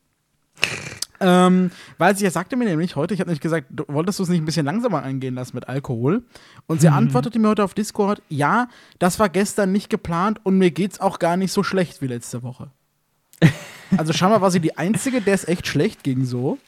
ähm, 1.21 1.71
weil 1.99 2.17
sie 2.17 2.25
ja 2.25 2.31
sagte 2.31 2.57
mir 2.57 2.65
nämlich 2.65 2.97
heute, 2.97 3.15
ich 3.15 3.21
habe 3.21 3.31
nicht 3.31 3.41
gesagt, 3.43 3.69
du, 3.71 3.85
wolltest 3.89 4.19
du 4.19 4.25
es 4.25 4.29
nicht 4.29 4.41
ein 4.41 4.45
bisschen 4.45 4.67
langsamer 4.67 5.03
eingehen 5.03 5.35
lassen 5.37 5.57
mit 5.57 5.69
Alkohol? 5.69 6.25
Und 6.67 6.81
sie 6.81 6.89
antwortete 6.89 7.39
mir 7.39 7.49
heute 7.49 7.65
auf 7.65 7.75
Discord, 7.75 8.21
ja, 8.29 8.69
das 8.99 9.19
war 9.21 9.29
gestern 9.29 9.71
nicht 9.73 9.89
geplant 9.89 10.41
und 10.45 10.59
mir 10.59 10.71
geht's 10.73 11.01
auch 11.01 11.19
gar 11.21 11.37
nicht 11.37 11.53
so 11.53 11.63
schlecht 11.63 12.03
wie 12.03 12.09
letzte 12.09 12.43
Woche. 12.43 12.71
Also 13.97 14.13
scheinbar 14.13 14.41
war 14.41 14.51
sie 14.51 14.61
die 14.61 14.77
Einzige, 14.77 15.21
der 15.21 15.35
es 15.35 15.47
echt 15.47 15.67
schlecht 15.67 16.03
ging 16.03 16.25
so. 16.25 16.59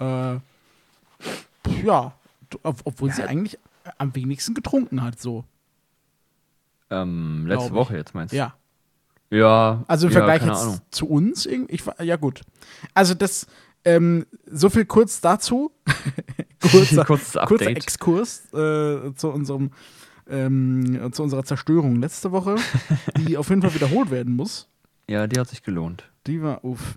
Äh, 0.00 0.40
ja, 1.84 2.12
ob, 2.62 2.80
obwohl 2.84 3.12
sie 3.12 3.22
eigentlich 3.22 3.58
am 3.98 4.14
wenigsten 4.14 4.54
getrunken 4.54 5.02
hat, 5.02 5.20
so. 5.20 5.44
Ähm, 6.90 7.46
letzte. 7.46 7.72
Woche 7.72 7.96
jetzt 7.96 8.14
meinst 8.14 8.32
du? 8.32 8.38
Ja. 8.38 8.54
Ja. 9.30 9.84
Also 9.86 10.08
im 10.08 10.12
ja, 10.12 10.18
Vergleich 10.18 10.42
jetzt 10.42 10.62
Ahnung. 10.62 10.80
zu 10.90 11.08
uns, 11.08 11.46
irgendwie, 11.46 11.74
ich, 11.74 11.84
ja 12.02 12.16
gut. 12.16 12.42
Also 12.94 13.14
das, 13.14 13.46
ähm, 13.84 14.26
so 14.50 14.70
viel 14.70 14.84
kurz 14.84 15.20
dazu. 15.20 15.70
kurzer, 16.60 17.04
kurzer. 17.46 17.68
Exkurs 17.68 18.52
äh, 18.52 19.14
zu 19.14 19.28
unserem, 19.28 19.70
ähm, 20.28 21.12
zu 21.12 21.22
unserer 21.22 21.44
Zerstörung 21.44 21.96
letzte 21.96 22.32
Woche, 22.32 22.56
die 23.18 23.36
auf 23.36 23.48
jeden 23.50 23.62
Fall 23.62 23.74
wiederholt 23.74 24.10
werden 24.10 24.34
muss. 24.34 24.66
Ja, 25.08 25.26
die 25.26 25.40
hat 25.40 25.48
sich 25.48 25.64
gelohnt. 25.64 26.08
Die 26.28 26.40
war, 26.40 26.64
uff. 26.64 26.96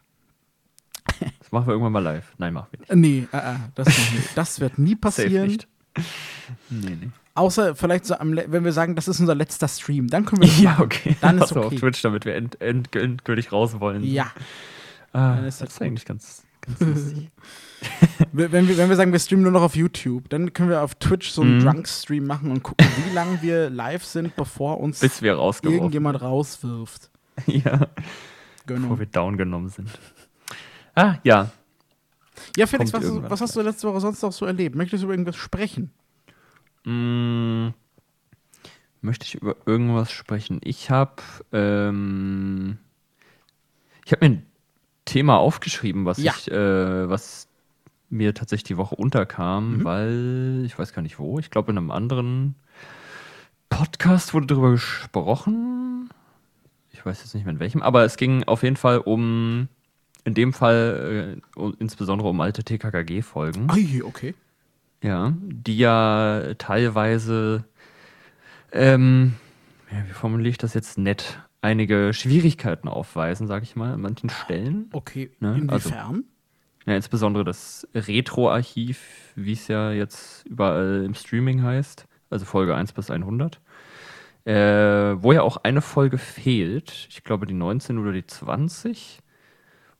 Das 1.39 1.51
machen 1.51 1.67
wir 1.67 1.71
irgendwann 1.73 1.91
mal 1.93 1.99
live. 2.03 2.33
Nein, 2.37 2.53
machen 2.53 2.67
wir 2.71 2.79
nicht. 2.79 2.95
Nee, 2.95 3.27
äh, 3.31 3.37
äh, 3.37 3.55
das, 3.75 3.87
das 4.35 4.59
wird 4.59 4.77
nie 4.77 4.89
Safe 4.91 4.97
passieren. 5.01 5.47
nicht. 5.47 5.67
Nee, 6.69 6.97
nee. 7.01 7.09
Außer 7.35 7.75
vielleicht 7.75 8.05
so 8.05 8.15
am, 8.15 8.35
wenn 8.35 8.63
wir 8.63 8.71
sagen, 8.73 8.95
das 8.95 9.07
ist 9.07 9.19
unser 9.19 9.33
letzter 9.35 9.67
Stream, 9.67 10.07
dann 10.07 10.25
können 10.25 10.41
wir 10.43 10.47
das 10.49 10.59
Ja, 10.61 10.71
machen. 10.71 10.83
okay. 10.83 11.15
Dann 11.21 11.37
ist 11.37 11.43
Achso, 11.43 11.57
okay. 11.63 11.67
auf 11.75 11.75
Twitch, 11.81 12.01
damit 12.03 12.25
wir 12.25 12.35
end, 12.35 12.61
end, 12.61 12.95
endgültig 12.95 13.51
raus 13.51 13.79
wollen. 13.79 14.03
Ja. 14.03 14.31
Ah, 15.13 15.35
Dann 15.35 15.45
ist 15.45 15.61
das 15.61 15.69
das 15.69 15.75
ist 15.77 15.81
eigentlich 15.81 16.05
ganz, 16.05 16.43
ganz 16.61 16.79
lustig. 16.79 17.29
Wenn 18.31 18.67
wir, 18.69 18.77
wenn 18.77 18.87
wir 18.87 18.95
sagen, 18.95 19.11
wir 19.11 19.19
streamen 19.19 19.43
nur 19.43 19.51
noch 19.51 19.61
auf 19.61 19.75
YouTube, 19.75 20.29
dann 20.29 20.53
können 20.53 20.69
wir 20.69 20.81
auf 20.83 20.95
Twitch 20.95 21.29
so 21.31 21.41
einen 21.41 21.57
Mhm. 21.57 21.63
Drunk-Stream 21.65 22.25
machen 22.25 22.49
und 22.49 22.63
gucken, 22.63 22.87
wie 23.09 23.13
lange 23.13 23.41
wir 23.41 23.69
live 23.69 24.05
sind, 24.05 24.37
bevor 24.37 24.79
uns 24.79 25.01
Bis 25.01 25.21
wir 25.21 25.33
rausgeworfen 25.35 25.79
irgendjemand 25.79 26.21
rauswirft. 26.21 27.09
Ja, 27.45 27.87
Genau. 28.65 28.81
bevor 28.83 28.99
wir 28.99 29.05
down 29.07 29.35
genommen 29.37 29.67
sind. 29.67 29.89
Ah, 30.95 31.15
ja. 31.23 31.51
Ja, 32.57 32.65
Felix, 32.67 32.91
was, 32.93 33.03
was 33.29 33.41
hast 33.41 33.55
du 33.55 33.61
letzte 33.61 33.87
Woche 33.87 33.99
sonst 33.99 34.21
noch 34.21 34.31
so 34.31 34.45
erlebt? 34.45 34.75
Möchtest 34.75 35.03
du 35.03 35.05
über 35.05 35.13
irgendwas 35.13 35.35
sprechen? 35.35 35.91
Mm, 36.85 37.69
möchte 39.01 39.25
ich 39.25 39.35
über 39.35 39.55
irgendwas 39.65 40.11
sprechen? 40.11 40.59
Ich 40.63 40.89
habe 40.89 41.21
ähm, 41.51 42.77
ich 44.05 44.11
habe 44.11 44.25
mir 44.27 44.35
ein 44.35 44.45
Thema 45.05 45.37
aufgeschrieben, 45.37 46.05
was 46.05 46.17
Ja. 46.17 46.33
ich, 46.37 46.51
äh, 46.51 47.09
was 47.09 47.47
mir 48.09 48.33
tatsächlich 48.33 48.63
die 48.65 48.77
Woche 48.77 48.95
unterkam, 48.95 49.77
Mhm. 49.77 49.83
weil 49.83 50.63
ich 50.65 50.77
weiß 50.77 50.93
gar 50.93 51.01
nicht 51.01 51.19
wo. 51.19 51.39
Ich 51.39 51.49
glaube 51.51 51.71
in 51.71 51.77
einem 51.77 51.91
anderen 51.91 52.55
Podcast 53.69 54.33
wurde 54.33 54.47
darüber 54.47 54.71
gesprochen. 54.71 56.09
Ich 56.91 57.05
weiß 57.05 57.19
jetzt 57.21 57.33
nicht 57.33 57.43
mehr 57.45 57.53
in 57.53 57.59
welchem, 57.59 57.81
aber 57.81 58.03
es 58.03 58.17
ging 58.17 58.43
auf 58.43 58.63
jeden 58.63 58.75
Fall 58.75 58.99
um 58.99 59.67
in 60.23 60.33
dem 60.33 60.53
Fall 60.53 61.39
äh, 61.57 61.71
insbesondere 61.79 62.29
um 62.29 62.39
alte 62.41 62.63
TKKG-Folgen. 62.63 63.67
Okay. 64.03 64.35
Ja, 65.01 65.33
die 65.41 65.77
ja 65.77 66.53
teilweise, 66.57 67.65
ähm, 68.71 69.33
ja, 69.91 69.97
wie 70.07 70.13
formuliere 70.13 70.51
ich 70.51 70.57
das 70.57 70.73
jetzt 70.73 70.97
nett, 70.97 71.39
einige 71.61 72.13
Schwierigkeiten 72.13 72.87
aufweisen, 72.87 73.47
sag 73.47 73.63
ich 73.63 73.75
mal, 73.75 73.93
an 73.93 74.01
manchen 74.01 74.29
Stellen. 74.29 74.89
Okay, 74.93 75.29
Ne, 75.39 75.57
inwiefern? 75.57 76.23
Ja, 76.85 76.95
insbesondere 76.95 77.43
das 77.45 77.87
Retro-Archiv, 77.93 79.33
wie 79.35 79.53
es 79.53 79.67
ja 79.67 79.91
jetzt 79.91 80.45
überall 80.45 81.03
im 81.05 81.15
Streaming 81.15 81.63
heißt, 81.63 82.05
also 82.29 82.45
Folge 82.45 82.75
1 82.75 82.91
bis 82.93 83.09
100. 83.09 83.59
Äh, 84.45 85.23
wo 85.23 85.31
ja 85.31 85.41
auch 85.41 85.57
eine 85.57 85.81
Folge 85.81 86.17
fehlt, 86.17 87.07
ich 87.09 87.23
glaube 87.23 87.45
die 87.45 87.53
19 87.53 87.97
oder 87.97 88.11
die 88.11 88.25
20, 88.25 89.19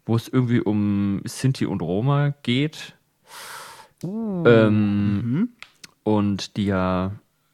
wo 0.05 0.15
es 0.15 0.27
irgendwie 0.27 0.60
um 0.62 1.22
Sinti 1.25 1.65
und 1.65 1.81
Roma 1.81 2.33
geht. 2.43 2.95
Ähm, 4.45 5.15
Mhm. 5.15 5.50
und 6.03 6.57
die 6.57 6.65
ja, 6.65 7.13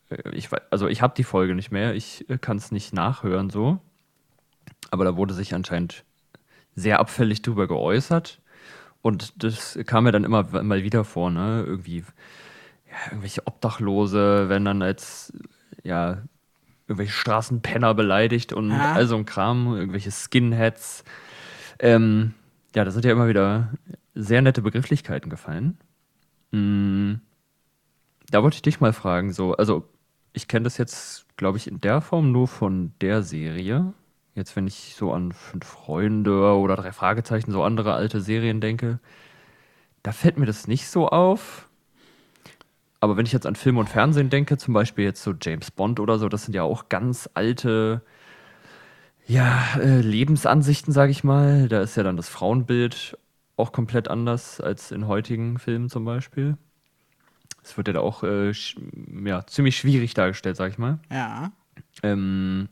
äh, 0.10 0.30
ich 0.32 0.50
also 0.72 0.88
ich 0.88 1.02
habe 1.02 1.14
die 1.16 1.24
Folge 1.24 1.54
nicht 1.56 1.72
mehr, 1.72 1.94
ich 1.94 2.26
kann 2.42 2.58
es 2.58 2.72
nicht 2.72 2.94
nachhören 2.94 3.50
so. 3.50 3.80
Aber 4.92 5.06
da 5.06 5.16
wurde 5.16 5.34
sich 5.34 5.54
anscheinend 5.54 6.04
sehr 6.76 7.00
abfällig 7.00 7.42
drüber 7.42 7.68
geäußert. 7.68 8.40
Und 9.02 9.44
das 9.44 9.78
kam 9.86 10.06
mir 10.06 10.12
dann 10.12 10.24
immer 10.24 10.44
mal 10.64 10.84
wieder 10.84 11.04
vor, 11.04 11.30
ne? 11.30 11.64
Irgendwie, 11.66 12.00
ja, 12.90 12.98
irgendwelche 13.12 13.46
Obdachlose 13.48 14.50
werden 14.50 14.66
dann 14.66 14.82
als, 14.82 15.32
ja, 15.84 16.24
irgendwelche 16.88 17.14
Straßenpenner 17.14 17.94
beleidigt 17.94 18.52
und 18.52 18.72
Ja. 18.72 18.94
all 18.94 19.06
so 19.08 19.16
ein 19.16 19.26
Kram, 19.26 19.76
irgendwelche 19.76 20.12
Skinheads. 20.12 21.04
Ähm, 21.80 22.34
ja, 22.76 22.86
da 22.86 22.92
sind 22.92 23.06
ja 23.06 23.12
immer 23.12 23.28
wieder 23.28 23.74
sehr 24.16 24.42
nette 24.42 24.62
Begrifflichkeiten 24.62 25.30
gefallen. 25.30 25.78
Mm, 26.52 27.16
Da 28.32 28.44
wollte 28.44 28.56
ich 28.56 28.62
dich 28.62 28.80
mal 28.80 28.94
fragen, 28.94 29.34
so, 29.34 29.54
also 29.56 29.88
ich 30.34 30.48
kenne 30.48 30.64
das 30.66 30.78
jetzt, 30.78 31.26
glaube 31.38 31.58
ich, 31.58 31.68
in 31.68 31.82
der 31.82 32.02
Form 32.02 32.32
nur 32.32 32.48
von 32.48 32.94
der 33.02 33.24
Serie. 33.24 33.94
Jetzt, 34.36 34.56
wenn 34.56 34.68
ich 34.68 34.96
so 34.96 35.12
an 35.14 35.32
Fünf 35.32 35.66
Freunde 35.66 36.56
oder 36.56 36.76
drei 36.76 36.92
Fragezeichen, 36.92 37.52
so 37.52 37.64
andere 37.64 37.94
alte 37.94 38.22
Serien 38.22 38.62
denke, 38.62 39.00
da 40.04 40.12
fällt 40.12 40.38
mir 40.38 40.46
das 40.46 40.68
nicht 40.68 40.88
so 40.88 41.10
auf. 41.10 41.68
Aber 43.02 43.16
wenn 43.18 43.26
ich 43.26 43.32
jetzt 43.32 43.46
an 43.46 43.56
Film 43.56 43.78
und 43.78 43.90
Fernsehen 43.90 44.30
denke, 44.30 44.58
zum 44.58 44.74
Beispiel 44.74 45.06
jetzt 45.06 45.24
so 45.24 45.34
James 45.42 45.72
Bond 45.72 46.00
oder 46.00 46.20
so, 46.20 46.28
das 46.30 46.46
sind 46.46 46.54
ja 46.54 46.64
auch 46.64 46.90
ganz 46.90 47.30
alte, 47.34 48.02
ja, 49.30 49.76
äh, 49.80 50.02
Lebensansichten, 50.02 50.92
sage 50.94 51.12
ich 51.12 51.24
mal. 51.24 51.70
Da 51.70 51.82
ist 51.82 51.96
ja 51.96 52.04
dann 52.04 52.18
das 52.18 52.30
Frauenbild 52.30 53.18
auch 53.58 53.72
komplett 53.72 54.08
anders 54.08 54.60
als 54.62 54.92
in 54.92 55.08
heutigen 55.08 55.60
Filmen 55.60 55.90
zum 55.90 56.06
Beispiel. 56.06 56.58
Es 57.64 57.78
wird 57.78 57.88
ja 57.88 57.94
da 57.94 58.00
auch 58.00 58.24
äh, 58.24 58.52
ja, 59.26 59.46
ziemlich 59.46 59.78
schwierig 59.78 60.14
dargestellt, 60.14 60.56
sag 60.56 60.72
ich 60.72 60.78
mal. 60.78 61.00
Ja. 61.12 61.52
Ähm, 62.04 62.70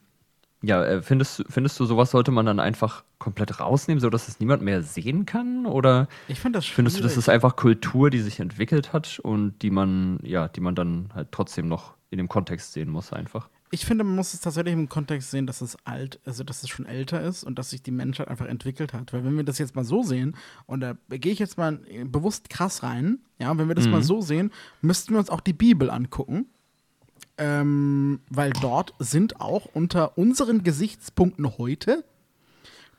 ja, 0.63 0.83
äh, 0.83 1.01
findest, 1.01 1.39
du- 1.39 1.43
findest 1.49 1.79
du, 1.79 1.85
sowas 1.85 2.11
sollte 2.11 2.31
man 2.31 2.45
dann 2.45 2.59
einfach 2.59 3.03
komplett 3.19 3.59
rausnehmen, 3.59 4.01
sodass 4.01 4.27
es 4.27 4.39
niemand 4.39 4.63
mehr 4.63 4.83
sehen 4.83 5.25
kann? 5.25 5.65
Oder 5.65 6.07
Ich 6.27 6.39
finde 6.39 6.57
das 6.59 6.65
findest 6.65 6.99
du, 6.99 7.03
das 7.03 7.17
ist 7.17 7.29
einfach 7.29 7.55
Kultur, 7.55 8.09
die 8.09 8.19
sich 8.21 8.39
entwickelt 8.39 8.93
hat 8.93 9.19
und 9.19 9.61
die 9.61 9.71
man, 9.71 10.19
ja, 10.23 10.47
die 10.47 10.61
man 10.61 10.75
dann 10.75 11.09
halt 11.13 11.29
trotzdem 11.31 11.67
noch 11.67 11.95
in 12.09 12.17
dem 12.17 12.29
Kontext 12.29 12.73
sehen 12.73 12.89
muss, 12.89 13.13
einfach? 13.13 13.49
Ich 13.69 13.85
finde, 13.85 14.03
man 14.03 14.15
muss 14.15 14.33
es 14.33 14.39
tatsächlich 14.39 14.73
im 14.73 14.87
Kontext 14.87 15.31
sehen, 15.31 15.45
dass 15.45 15.59
es 15.61 15.77
alt, 15.83 16.19
also 16.25 16.43
dass 16.43 16.63
es 16.63 16.69
schon 16.69 16.85
älter 16.85 17.21
ist 17.21 17.43
und 17.43 17.59
dass 17.59 17.71
sich 17.71 17.81
die 17.81 17.91
Menschheit 17.91 18.29
einfach 18.29 18.45
entwickelt 18.45 18.93
hat. 18.93 19.11
Weil 19.11 19.25
wenn 19.25 19.35
wir 19.35 19.43
das 19.43 19.57
jetzt 19.57 19.75
mal 19.75 19.83
so 19.83 20.03
sehen, 20.03 20.35
und 20.67 20.79
da 20.79 20.95
gehe 21.09 21.33
ich 21.33 21.39
jetzt 21.39 21.57
mal 21.57 21.81
äh, 21.89 22.05
bewusst 22.05 22.49
krass 22.49 22.83
rein, 22.83 23.19
ja, 23.39 23.57
wenn 23.57 23.67
wir 23.67 23.75
das 23.75 23.87
mal 23.87 24.01
so 24.01 24.21
sehen, 24.21 24.51
müssten 24.81 25.13
wir 25.13 25.19
uns 25.19 25.29
auch 25.29 25.41
die 25.41 25.53
Bibel 25.53 25.89
angucken. 25.89 26.45
Ähm, 27.39 28.21
weil 28.29 28.51
dort 28.51 28.95
sind 28.97 29.41
auch 29.41 29.65
unter 29.73 30.17
unseren 30.17 30.63
Gesichtspunkten 30.63 31.57
heute 31.57 32.03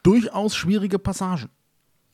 durchaus 0.05 0.55
schwierige 0.55 0.99
Passagen. 0.99 1.51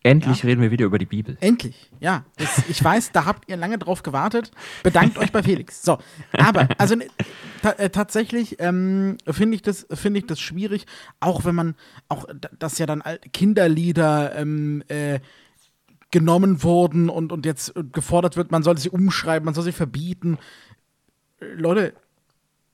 Endlich 0.05 0.45
reden 0.45 0.61
wir 0.61 0.71
wieder 0.71 0.85
über 0.85 0.99
die 0.99 1.07
Bibel. 1.07 1.39
Endlich, 1.41 1.91
ja. 1.99 2.27
Das, 2.37 2.69
ich 2.69 2.85
weiß, 2.85 3.13
da 3.13 3.25
habt 3.25 3.49
ihr 3.49 3.57
lange 3.57 3.79
drauf 3.79 4.03
gewartet. 4.03 4.51
Bedankt 4.83 5.17
euch 5.17 5.33
bei 5.33 5.43
Felix. 5.43 5.83
So, 5.83 5.97
aber, 6.33 6.69
also 6.77 6.95
äh, 7.63 7.89
tatsächlich 7.89 8.61
ähm, 8.61 9.17
finde 9.27 9.57
ich, 9.57 9.63
das 9.63 9.87
finde 9.91 10.21
ich 10.21 10.27
das 10.27 10.41
schwierig, 10.41 10.85
auch 11.21 11.47
wenn 11.47 11.55
man, 11.55 11.75
auch 12.11 12.27
dass 12.59 12.77
ja 12.77 12.85
dann 12.85 13.03
Kinderlieder 13.33 14.37
ähm, 14.37 14.85
äh, 14.89 15.21
genommen 16.11 16.63
wurden 16.63 17.09
und, 17.09 17.33
und 17.33 17.47
jetzt 17.47 17.73
gefordert 17.91 18.37
wird, 18.37 18.53
man 18.53 18.63
soll 18.63 18.77
sie 18.77 18.91
umschreiben, 18.91 19.47
man 19.47 19.55
soll 19.55 19.65
sie 19.65 19.73
verbieten. 19.73 20.37
Leute, 21.41 21.95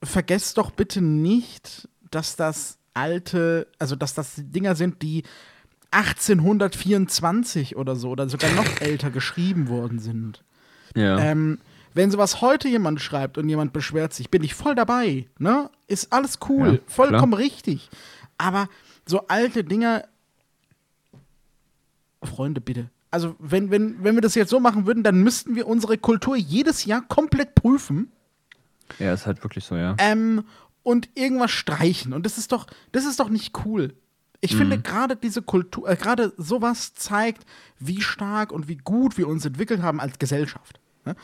vergesst 0.02 0.58
doch 0.58 0.72
bitte 0.72 1.00
nicht, 1.00 1.88
dass 2.10 2.34
das 2.34 2.78
alte, 2.92 3.68
also 3.78 3.94
dass 3.94 4.14
das 4.14 4.34
Dinger 4.36 4.74
sind, 4.74 5.00
die 5.02 5.22
1824 5.92 7.76
oder 7.76 7.96
so 7.96 8.10
oder 8.10 8.28
sogar 8.28 8.52
noch 8.52 8.66
älter 8.80 9.10
geschrieben 9.10 9.68
worden 9.68 9.98
sind. 9.98 10.42
Ja. 10.94 11.18
Ähm, 11.18 11.58
wenn 11.94 12.10
sowas 12.10 12.40
heute 12.40 12.68
jemand 12.68 13.00
schreibt 13.00 13.36
und 13.38 13.48
jemand 13.48 13.72
beschwert 13.72 14.12
sich, 14.14 14.30
bin 14.30 14.44
ich 14.44 14.54
voll 14.54 14.74
dabei, 14.74 15.26
ne? 15.38 15.70
Ist 15.88 16.12
alles 16.12 16.38
cool, 16.48 16.74
Ja, 16.74 16.80
vollkommen 16.86 17.34
richtig. 17.34 17.90
Aber 18.38 18.68
so 19.06 19.26
alte 19.26 19.64
Dinger, 19.64 20.04
Freunde, 22.22 22.60
bitte, 22.60 22.90
also 23.10 23.34
wenn, 23.38 23.70
wenn, 23.70 24.02
wenn 24.04 24.14
wir 24.14 24.22
das 24.22 24.34
jetzt 24.36 24.50
so 24.50 24.60
machen 24.60 24.86
würden, 24.86 25.02
dann 25.02 25.22
müssten 25.22 25.56
wir 25.56 25.66
unsere 25.66 25.98
Kultur 25.98 26.36
jedes 26.36 26.84
Jahr 26.84 27.02
komplett 27.02 27.54
prüfen 27.56 28.12
Ja, 28.98 29.12
ist 29.12 29.26
halt 29.26 29.42
wirklich 29.42 29.64
so, 29.64 29.74
ja. 29.76 29.96
ähm, 29.98 30.44
und 30.82 31.08
irgendwas 31.14 31.50
streichen. 31.50 32.12
Und 32.12 32.24
das 32.24 32.38
ist 32.38 32.52
doch, 32.52 32.66
das 32.92 33.04
ist 33.04 33.18
doch 33.20 33.28
nicht 33.28 33.52
cool. 33.64 33.94
Ich 34.42 34.56
finde 34.56 34.80
gerade 34.80 35.16
diese 35.16 35.42
Kultur, 35.42 35.88
äh, 35.88 35.96
gerade 35.96 36.32
sowas 36.38 36.94
zeigt, 36.94 37.44
wie 37.78 38.00
stark 38.00 38.52
und 38.52 38.68
wie 38.68 38.76
gut 38.76 39.18
wir 39.18 39.28
uns 39.28 39.44
entwickelt 39.44 39.82
haben 39.82 40.00
als 40.00 40.18
Gesellschaft. 40.18 40.80
Ne? 41.04 41.14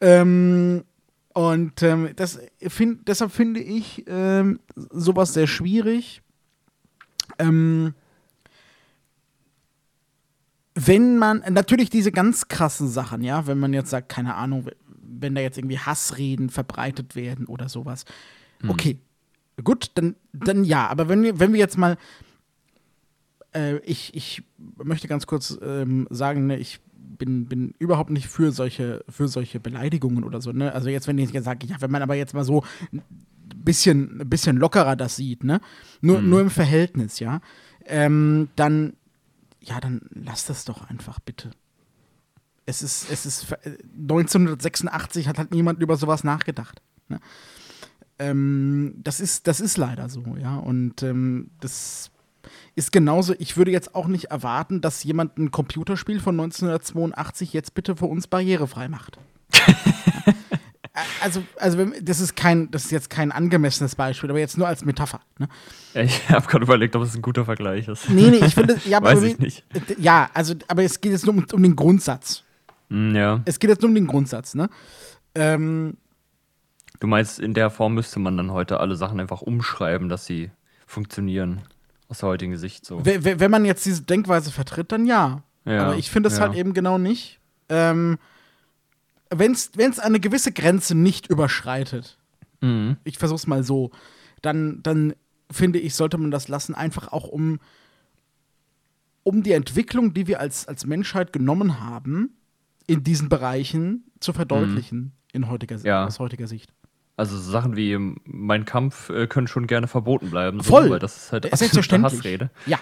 Ähm, 0.00 0.84
und 1.32 1.82
ähm, 1.82 2.10
das 2.16 2.40
find, 2.66 3.06
deshalb 3.06 3.30
finde 3.30 3.60
ich 3.60 4.04
ähm, 4.08 4.58
sowas 4.74 5.32
sehr 5.32 5.46
schwierig. 5.46 6.22
Ähm, 7.38 7.94
wenn 10.74 11.18
man, 11.18 11.44
natürlich 11.50 11.88
diese 11.88 12.10
ganz 12.10 12.48
krassen 12.48 12.88
Sachen, 12.88 13.22
ja, 13.22 13.46
wenn 13.46 13.58
man 13.58 13.72
jetzt 13.72 13.90
sagt, 13.90 14.08
keine 14.08 14.34
Ahnung, 14.34 14.66
wenn 15.02 15.34
da 15.34 15.40
jetzt 15.40 15.58
irgendwie 15.58 15.78
Hassreden 15.78 16.50
verbreitet 16.50 17.14
werden 17.14 17.46
oder 17.46 17.68
sowas. 17.68 18.04
Okay, 18.66 18.98
gut, 19.62 19.90
dann, 19.94 20.16
dann 20.32 20.64
ja, 20.64 20.88
aber 20.88 21.08
wenn 21.08 21.22
wir, 21.22 21.38
wenn 21.38 21.52
wir 21.52 21.60
jetzt 21.60 21.78
mal, 21.78 21.96
äh, 23.54 23.78
ich, 23.78 24.14
ich 24.14 24.42
möchte 24.82 25.08
ganz 25.08 25.26
kurz 25.26 25.58
ähm, 25.62 26.06
sagen, 26.10 26.46
ne, 26.46 26.58
ich 26.58 26.80
bin, 27.18 27.46
bin 27.46 27.74
überhaupt 27.78 28.10
nicht 28.10 28.28
für 28.28 28.52
solche, 28.52 29.04
für 29.08 29.28
solche 29.28 29.60
Beleidigungen 29.60 30.24
oder 30.24 30.40
so, 30.40 30.52
ne? 30.52 30.72
Also 30.72 30.88
jetzt, 30.88 31.06
wenn 31.06 31.18
ich 31.18 31.30
jetzt 31.32 31.44
sage, 31.44 31.66
ja, 31.66 31.76
wenn 31.80 31.90
man 31.90 32.02
aber 32.02 32.14
jetzt 32.14 32.34
mal 32.34 32.44
so 32.44 32.64
ein 32.92 33.02
bisschen, 33.64 34.20
ein 34.22 34.28
bisschen 34.30 34.56
lockerer 34.56 34.96
das 34.96 35.16
sieht, 35.16 35.44
ne? 35.44 35.60
Nur, 36.00 36.22
nur 36.22 36.40
im 36.40 36.50
Verhältnis, 36.50 37.18
ja, 37.18 37.40
ähm, 37.84 38.48
dann, 38.56 38.94
ja, 39.60 39.80
dann 39.80 40.00
lass 40.14 40.46
das 40.46 40.64
doch 40.64 40.88
einfach 40.88 41.20
bitte. 41.20 41.50
Es 42.66 42.82
ist, 42.82 43.10
es 43.10 43.26
ist, 43.26 43.44
ver- 43.44 43.66
äh, 43.66 43.76
1986 44.00 45.28
hat 45.28 45.38
halt 45.38 45.52
niemand 45.52 45.82
über 45.82 45.96
sowas 45.96 46.24
nachgedacht. 46.24 46.80
Ne? 47.08 47.20
Ähm, 48.18 48.94
das 49.02 49.18
ist, 49.20 49.46
das 49.46 49.60
ist 49.60 49.76
leider 49.76 50.08
so, 50.08 50.22
ja. 50.38 50.56
Und 50.56 51.02
ähm, 51.02 51.50
das 51.60 52.10
ist 52.74 52.92
genauso, 52.92 53.34
ich 53.38 53.56
würde 53.56 53.70
jetzt 53.70 53.94
auch 53.94 54.06
nicht 54.06 54.26
erwarten, 54.26 54.80
dass 54.80 55.04
jemand 55.04 55.38
ein 55.38 55.50
Computerspiel 55.50 56.20
von 56.20 56.38
1982 56.38 57.52
jetzt 57.52 57.74
bitte 57.74 57.96
für 57.96 58.06
uns 58.06 58.26
barrierefrei 58.26 58.88
macht. 58.88 59.18
also, 61.22 61.42
also 61.58 61.86
das 62.02 62.20
ist 62.20 62.36
kein, 62.36 62.70
das 62.70 62.86
ist 62.86 62.90
jetzt 62.90 63.10
kein 63.10 63.32
angemessenes 63.32 63.94
Beispiel, 63.94 64.30
aber 64.30 64.38
jetzt 64.38 64.58
nur 64.58 64.68
als 64.68 64.84
Metapher. 64.84 65.20
Ne? 65.38 65.48
Ich 65.94 66.28
habe 66.28 66.46
gerade 66.46 66.64
überlegt, 66.64 66.94
ob 66.96 67.02
es 67.02 67.14
ein 67.14 67.22
guter 67.22 67.44
Vergleich 67.44 67.88
ist. 67.88 68.08
Nee, 68.08 68.30
nee, 68.30 68.44
ich 68.44 68.54
finde, 68.54 68.80
ja, 68.84 68.96
aber 68.98 69.14
Weiß 69.14 69.22
ich 69.22 69.38
nicht. 69.38 69.64
Ja, 69.98 70.30
also, 70.34 70.54
aber 70.68 70.82
es 70.82 71.00
geht 71.00 71.12
jetzt 71.12 71.26
nur 71.26 71.34
um, 71.34 71.44
um 71.52 71.62
den 71.62 71.76
Grundsatz. 71.76 72.44
Hm, 72.88 73.14
ja. 73.14 73.40
Es 73.44 73.58
geht 73.58 73.70
jetzt 73.70 73.82
nur 73.82 73.88
um 73.88 73.94
den 73.94 74.06
Grundsatz, 74.06 74.54
ne? 74.54 74.68
Ähm, 75.34 75.96
Du 77.00 77.06
meinst, 77.06 77.40
in 77.40 77.54
der 77.54 77.70
Form 77.70 77.94
müsste 77.94 78.20
man 78.20 78.36
dann 78.36 78.52
heute 78.52 78.78
alle 78.78 78.94
Sachen 78.94 79.20
einfach 79.20 79.40
umschreiben, 79.40 80.10
dass 80.10 80.26
sie 80.26 80.50
funktionieren. 80.86 81.62
Aus 82.10 82.18
der 82.18 82.28
heutigen 82.28 82.56
Sicht 82.58 82.84
so. 82.84 83.04
we- 83.06 83.24
we- 83.24 83.40
wenn 83.40 83.50
man 83.50 83.64
jetzt 83.64 83.86
diese 83.86 84.02
Denkweise 84.02 84.50
vertritt, 84.52 84.92
dann 84.92 85.06
ja. 85.06 85.42
Ja, 85.64 85.86
aber 85.86 85.96
ich 85.96 86.10
finde 86.10 86.28
es 86.28 86.36
ja. 86.36 86.42
halt 86.42 86.54
eben 86.56 86.74
genau 86.74 86.98
nicht. 86.98 87.38
Ähm, 87.70 88.18
wenn 89.30 89.52
es 89.52 89.98
eine 89.98 90.20
gewisse 90.20 90.52
Grenze 90.52 90.94
nicht 90.94 91.28
überschreitet, 91.28 92.18
Mhm. 92.60 92.96
ich 93.04 93.16
versuch's 93.16 93.46
mal 93.46 93.62
so, 93.64 93.90
dann, 94.42 94.82
dann 94.82 95.14
finde 95.50 95.78
ich, 95.78 95.94
sollte 95.94 96.18
man 96.18 96.30
das 96.30 96.48
lassen, 96.48 96.74
einfach 96.74 97.08
auch 97.12 97.28
um, 97.28 97.58
um 99.22 99.42
die 99.42 99.52
Entwicklung, 99.52 100.14
die 100.14 100.26
wir 100.26 100.40
als, 100.40 100.66
als 100.66 100.86
Menschheit 100.86 101.32
genommen 101.32 101.80
haben, 101.80 102.30
in 102.86 103.04
diesen 103.04 103.28
Bereichen 103.28 104.04
zu 104.18 104.32
verdeutlichen 104.32 105.12
in 105.32 105.48
heutiger, 105.48 105.76
Mhm. 105.78 105.84
Ja. 105.86 106.06
aus 106.06 106.18
heutiger 106.18 106.48
Sicht. 106.48 106.72
Also 107.20 107.36
so 107.36 107.50
Sachen 107.50 107.76
wie 107.76 107.92
ähm, 107.92 108.16
Mein 108.24 108.64
Kampf 108.64 109.10
äh, 109.10 109.26
können 109.26 109.46
schon 109.46 109.66
gerne 109.66 109.86
verboten 109.88 110.30
bleiben. 110.30 110.62
Voll. 110.62 110.84
So, 110.84 110.90
weil 110.92 110.98
das 110.98 111.16
ist 111.18 111.32
halt 111.32 111.44
absolute 111.44 111.58
Selbstverständlich. 111.74 112.14
Hassrede. 112.14 112.50
Ja. 112.64 112.78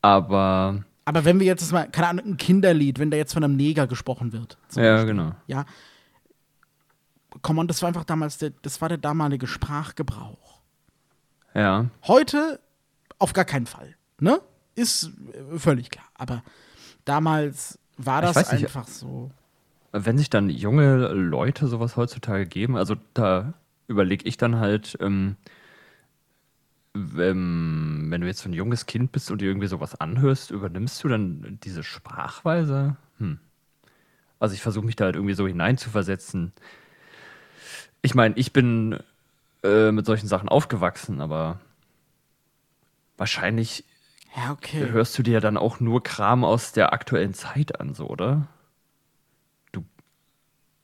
Aber, 0.00 0.82
Aber 1.04 1.24
wenn 1.26 1.38
wir 1.38 1.46
jetzt 1.46 1.70
mal, 1.70 1.86
keine 1.90 2.08
Ahnung, 2.08 2.24
ein 2.24 2.36
Kinderlied, 2.38 2.98
wenn 2.98 3.10
da 3.10 3.18
jetzt 3.18 3.34
von 3.34 3.44
einem 3.44 3.56
Neger 3.56 3.86
gesprochen 3.86 4.32
wird. 4.32 4.56
ja, 4.74 4.94
Beispiel, 4.94 5.14
genau. 5.14 5.32
Ja. 5.48 5.66
Komm 7.42 7.58
on, 7.58 7.68
das 7.68 7.82
war 7.82 7.88
einfach 7.88 8.04
damals 8.04 8.38
der, 8.38 8.54
das 8.62 8.80
war 8.80 8.88
der 8.88 8.96
damalige 8.96 9.46
Sprachgebrauch. 9.46 10.62
Ja. 11.54 11.90
Heute 12.06 12.58
auf 13.18 13.34
gar 13.34 13.44
keinen 13.44 13.66
Fall. 13.66 13.96
Ne? 14.18 14.40
Ist 14.76 15.10
äh, 15.34 15.58
völlig 15.58 15.90
klar. 15.90 16.06
Aber 16.14 16.42
damals 17.04 17.78
war 17.98 18.22
das 18.22 18.48
einfach 18.48 18.88
so. 18.88 19.30
Wenn 19.92 20.18
sich 20.18 20.30
dann 20.30 20.48
junge 20.50 21.08
Leute 21.08 21.66
sowas 21.68 21.96
heutzutage 21.96 22.46
geben, 22.46 22.76
also 22.76 22.96
da 23.14 23.54
überlege 23.88 24.26
ich 24.26 24.36
dann 24.38 24.56
halt, 24.58 24.96
ähm, 25.00 25.36
wenn, 26.94 28.10
wenn 28.10 28.20
du 28.20 28.26
jetzt 28.26 28.40
so 28.40 28.48
ein 28.48 28.52
junges 28.54 28.86
Kind 28.86 29.12
bist 29.12 29.30
und 29.30 29.40
dir 29.40 29.48
irgendwie 29.48 29.66
sowas 29.66 29.98
anhörst, 30.00 30.50
übernimmst 30.50 31.02
du 31.04 31.08
dann 31.08 31.58
diese 31.62 31.82
Sprachweise? 31.82 32.96
Hm. 33.18 33.38
Also 34.38 34.54
ich 34.54 34.62
versuche 34.62 34.84
mich 34.86 34.96
da 34.96 35.06
halt 35.06 35.16
irgendwie 35.16 35.34
so 35.34 35.46
hineinzuversetzen. 35.46 36.52
Ich 38.02 38.14
meine, 38.14 38.36
ich 38.36 38.52
bin 38.52 38.98
äh, 39.62 39.92
mit 39.92 40.06
solchen 40.06 40.26
Sachen 40.26 40.48
aufgewachsen, 40.48 41.20
aber 41.20 41.60
wahrscheinlich 43.16 43.84
Ja, 44.36 44.52
okay. 44.52 44.88
hörst 44.90 45.16
du 45.18 45.22
dir 45.22 45.40
dann 45.40 45.56
auch 45.56 45.80
nur 45.80 46.02
Kram 46.02 46.44
aus 46.44 46.72
der 46.72 46.92
aktuellen 46.92 47.34
Zeit 47.34 47.80
an, 47.80 47.94
so, 47.94 48.08
oder? 48.08 48.48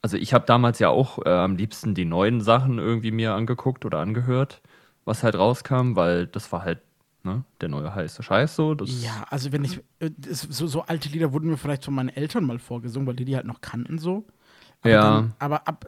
Also 0.02 0.16
ich 0.16 0.32
habe 0.32 0.46
damals 0.46 0.78
ja 0.78 0.88
auch 0.90 1.24
äh, 1.26 1.30
am 1.30 1.56
liebsten 1.56 1.94
die 1.94 2.04
neuen 2.04 2.40
Sachen 2.40 2.78
irgendwie 2.78 3.10
mir 3.10 3.34
angeguckt 3.34 3.84
oder 3.84 3.98
angehört, 3.98 4.62
was 5.04 5.22
halt 5.22 5.36
rauskam, 5.36 5.96
weil 5.96 6.26
das 6.26 6.52
war 6.52 6.62
halt 6.62 6.80
ne, 7.24 7.44
der 7.60 7.68
neue 7.68 7.94
heiße 7.94 8.22
Scheiß 8.22 8.54
so. 8.54 8.74
Das, 8.74 9.02
Ja, 9.02 9.24
also 9.28 9.50
wenn 9.52 9.64
ich, 9.64 9.80
äh, 9.98 10.10
das, 10.16 10.42
so, 10.42 10.66
so 10.66 10.82
alte 10.82 11.08
Lieder 11.08 11.32
wurden 11.32 11.50
mir 11.50 11.56
vielleicht 11.56 11.84
von 11.84 11.94
meinen 11.94 12.10
Eltern 12.10 12.44
mal 12.44 12.58
vorgesungen, 12.58 13.06
weil 13.06 13.16
die 13.16 13.24
die 13.24 13.36
halt 13.36 13.46
noch 13.46 13.60
kannten 13.60 13.98
so. 13.98 14.24
Aber 14.82 14.90
Ja. 14.90 15.02
Dann, 15.02 15.34
aber 15.40 15.66
ab, 15.66 15.86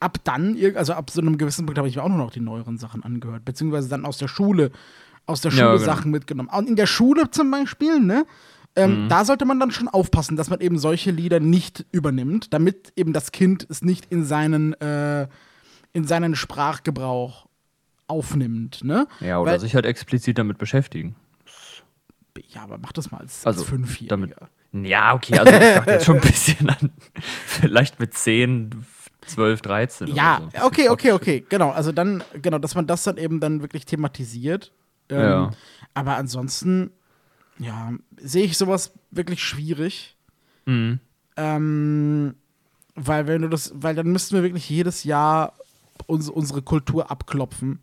ab 0.00 0.18
dann, 0.24 0.56
also 0.74 0.94
ab 0.94 1.10
so 1.10 1.20
einem 1.20 1.36
gewissen 1.38 1.66
Punkt 1.66 1.78
habe 1.78 1.88
ich 1.88 1.96
mir 1.96 2.02
auch 2.02 2.08
nur 2.08 2.18
noch 2.18 2.30
die 2.30 2.40
neueren 2.40 2.78
Sachen 2.78 3.02
angehört, 3.02 3.44
beziehungsweise 3.44 3.88
dann 3.88 4.06
aus 4.06 4.18
der 4.18 4.28
Schule, 4.28 4.70
aus 5.26 5.42
der 5.42 5.50
Ja, 5.50 5.58
Schule 5.58 5.78
genau. 5.78 5.84
Sachen 5.84 6.10
mitgenommen. 6.10 6.48
Und 6.48 6.68
in 6.68 6.76
der 6.76 6.86
Schule 6.86 7.30
zum 7.30 7.50
Beispiel, 7.50 8.00
ne? 8.00 8.24
Ähm, 8.76 9.04
Mhm. 9.04 9.08
Da 9.08 9.24
sollte 9.24 9.44
man 9.44 9.58
dann 9.58 9.70
schon 9.70 9.88
aufpassen, 9.88 10.36
dass 10.36 10.50
man 10.50 10.60
eben 10.60 10.78
solche 10.78 11.10
Lieder 11.10 11.40
nicht 11.40 11.84
übernimmt, 11.90 12.52
damit 12.54 12.92
eben 12.96 13.12
das 13.12 13.32
Kind 13.32 13.66
es 13.68 13.82
nicht 13.82 14.06
in 14.10 14.24
seinen, 14.24 14.74
äh, 14.80 15.26
in 15.92 16.04
seinen 16.04 16.36
Sprachgebrauch 16.36 17.46
aufnimmt, 18.06 18.84
ne? 18.84 19.06
ja, 19.20 19.38
oder 19.40 19.52
Weil- 19.52 19.60
sich 19.60 19.74
halt 19.74 19.84
explizit 19.86 20.38
damit 20.38 20.58
beschäftigen. 20.58 21.16
Ja, 22.50 22.62
aber 22.62 22.78
mach 22.78 22.92
das 22.92 23.10
mal 23.10 23.18
als, 23.18 23.44
Also 23.44 23.60
als 23.62 23.68
Fünfjähriger. 23.68 24.08
damit. 24.08 24.34
Ja, 24.88 25.14
okay, 25.14 25.38
also 25.38 25.52
ich 25.52 25.58
dachte 25.74 25.90
jetzt 25.90 26.04
schon 26.04 26.16
ein 26.16 26.20
bisschen 26.20 26.68
an, 26.70 26.90
vielleicht 27.46 27.98
mit 27.98 28.14
10, 28.14 28.84
12, 29.26 29.60
13. 29.62 30.06
Ja, 30.14 30.38
oder 30.52 30.60
so. 30.60 30.66
Okay, 30.66 30.88
okay, 30.88 31.12
okay, 31.12 31.44
genau. 31.48 31.70
Also 31.70 31.90
dann, 31.90 32.22
genau, 32.40 32.58
dass 32.58 32.74
man 32.76 32.86
das 32.86 33.02
dann 33.02 33.16
eben 33.16 33.40
dann 33.40 33.60
wirklich 33.62 33.86
thematisiert. 33.86 34.72
Ähm, 35.08 35.18
Ja. 35.20 35.50
Aber 35.94 36.16
ansonsten, 36.16 36.90
ja, 37.58 37.92
sehe 38.16 38.44
ich 38.44 38.56
sowas 38.56 38.92
wirklich 39.10 39.42
schwierig. 39.42 40.16
Mhm. 40.66 41.00
Ähm, 41.36 42.34
weil 42.94 43.26
wenn 43.26 43.42
du 43.42 43.48
das, 43.48 43.72
weil 43.74 43.94
dann 43.94 44.08
müssten 44.08 44.34
wir 44.34 44.42
wirklich 44.42 44.68
jedes 44.68 45.04
Jahr 45.04 45.52
uns, 46.06 46.28
unsere 46.28 46.62
Kultur 46.62 47.10
abklopfen. 47.10 47.80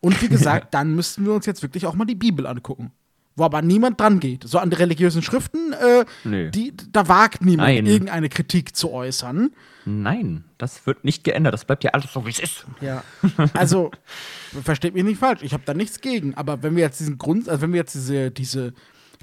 Und 0.00 0.20
wie 0.22 0.28
gesagt, 0.36 0.74
dann 0.74 0.94
müssten 0.94 1.24
wir 1.24 1.32
uns 1.32 1.46
jetzt 1.46 1.62
wirklich 1.62 1.86
auch 1.86 1.94
mal 1.94 2.04
die 2.04 2.14
Bibel 2.14 2.46
angucken. 2.46 2.92
Wo 3.36 3.42
aber 3.44 3.62
niemand 3.62 4.00
dran 4.00 4.20
geht. 4.20 4.44
So 4.46 4.60
an 4.60 4.70
die 4.70 4.76
religiösen 4.76 5.20
Schriften, 5.20 5.72
äh, 5.72 6.04
Nee. 6.22 6.50
die, 6.50 6.72
da 6.92 7.08
wagt 7.08 7.44
niemand, 7.44 7.68
Nein. 7.68 7.86
irgendeine 7.86 8.28
Kritik 8.28 8.76
zu 8.76 8.92
äußern. 8.92 9.50
Nein, 9.86 10.44
das 10.56 10.86
wird 10.86 11.02
nicht 11.02 11.24
geändert. 11.24 11.52
Das 11.52 11.64
bleibt 11.64 11.82
ja 11.82 11.90
alles 11.90 12.12
so, 12.12 12.24
wie 12.26 12.30
es 12.30 12.38
ist. 12.38 12.64
Ja. 12.80 13.02
Also, 13.54 13.90
versteht 14.62 14.94
mich 14.94 15.02
nicht 15.02 15.18
falsch, 15.18 15.42
ich 15.42 15.52
habe 15.52 15.64
da 15.66 15.74
nichts 15.74 16.00
gegen. 16.00 16.34
Aber 16.36 16.62
wenn 16.62 16.76
wir 16.76 16.84
jetzt 16.84 17.00
diesen 17.00 17.18
Grund, 17.18 17.48
also 17.48 17.60
wenn 17.62 17.72
wir 17.72 17.80
jetzt 17.80 17.94
diese, 17.94 18.30
diese, 18.30 18.72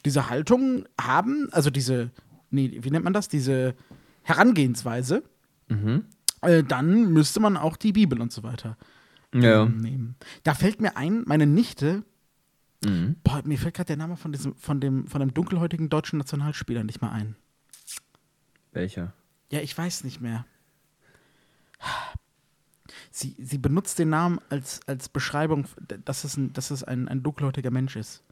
diese 0.05 0.29
Haltung 0.29 0.85
haben, 0.99 1.47
also 1.51 1.69
diese, 1.69 2.11
nee, 2.49 2.79
wie 2.81 2.89
nennt 2.91 3.03
man 3.03 3.13
das? 3.13 3.27
Diese 3.27 3.75
Herangehensweise, 4.23 5.23
äh, 6.41 6.63
dann 6.63 7.13
müsste 7.13 7.39
man 7.39 7.57
auch 7.57 7.77
die 7.77 7.93
Bibel 7.93 8.19
und 8.21 8.31
so 8.31 8.43
weiter 8.43 8.77
Ja. 9.33 9.65
nehmen. 9.65 10.15
Da 10.43 10.53
fällt 10.53 10.81
mir 10.81 10.97
ein, 10.97 11.23
meine 11.25 11.45
Nichte, 11.47 12.03
Mhm. 12.83 13.17
boah, 13.23 13.41
mir 13.45 13.59
fällt 13.59 13.75
gerade 13.75 13.87
der 13.87 13.97
Name 13.97 14.17
von 14.17 14.31
diesem, 14.31 14.55
von 14.55 14.81
dem, 14.81 15.05
von 15.07 15.19
dem 15.19 15.33
dunkelhäutigen 15.35 15.89
deutschen 15.89 16.17
Nationalspieler 16.17 16.83
nicht 16.83 16.99
mal 17.01 17.11
ein. 17.11 17.35
Welcher? 18.71 19.13
Ja, 19.51 19.59
ich 19.61 19.77
weiß 19.77 20.03
nicht 20.03 20.19
mehr. 20.19 20.45
Sie, 23.11 23.35
sie 23.39 23.57
benutzt 23.57 23.99
den 23.99 24.09
Namen 24.09 24.39
als, 24.49 24.79
als 24.87 25.09
Beschreibung, 25.09 25.67
dass 26.05 26.23
es 26.23 26.37
ein, 26.37 26.53
dass 26.53 26.71
es 26.71 26.83
ein, 26.83 27.07
ein 27.07 27.23
dunkelhäutiger 27.23 27.71
Mensch 27.71 27.95
ist. 27.95 28.23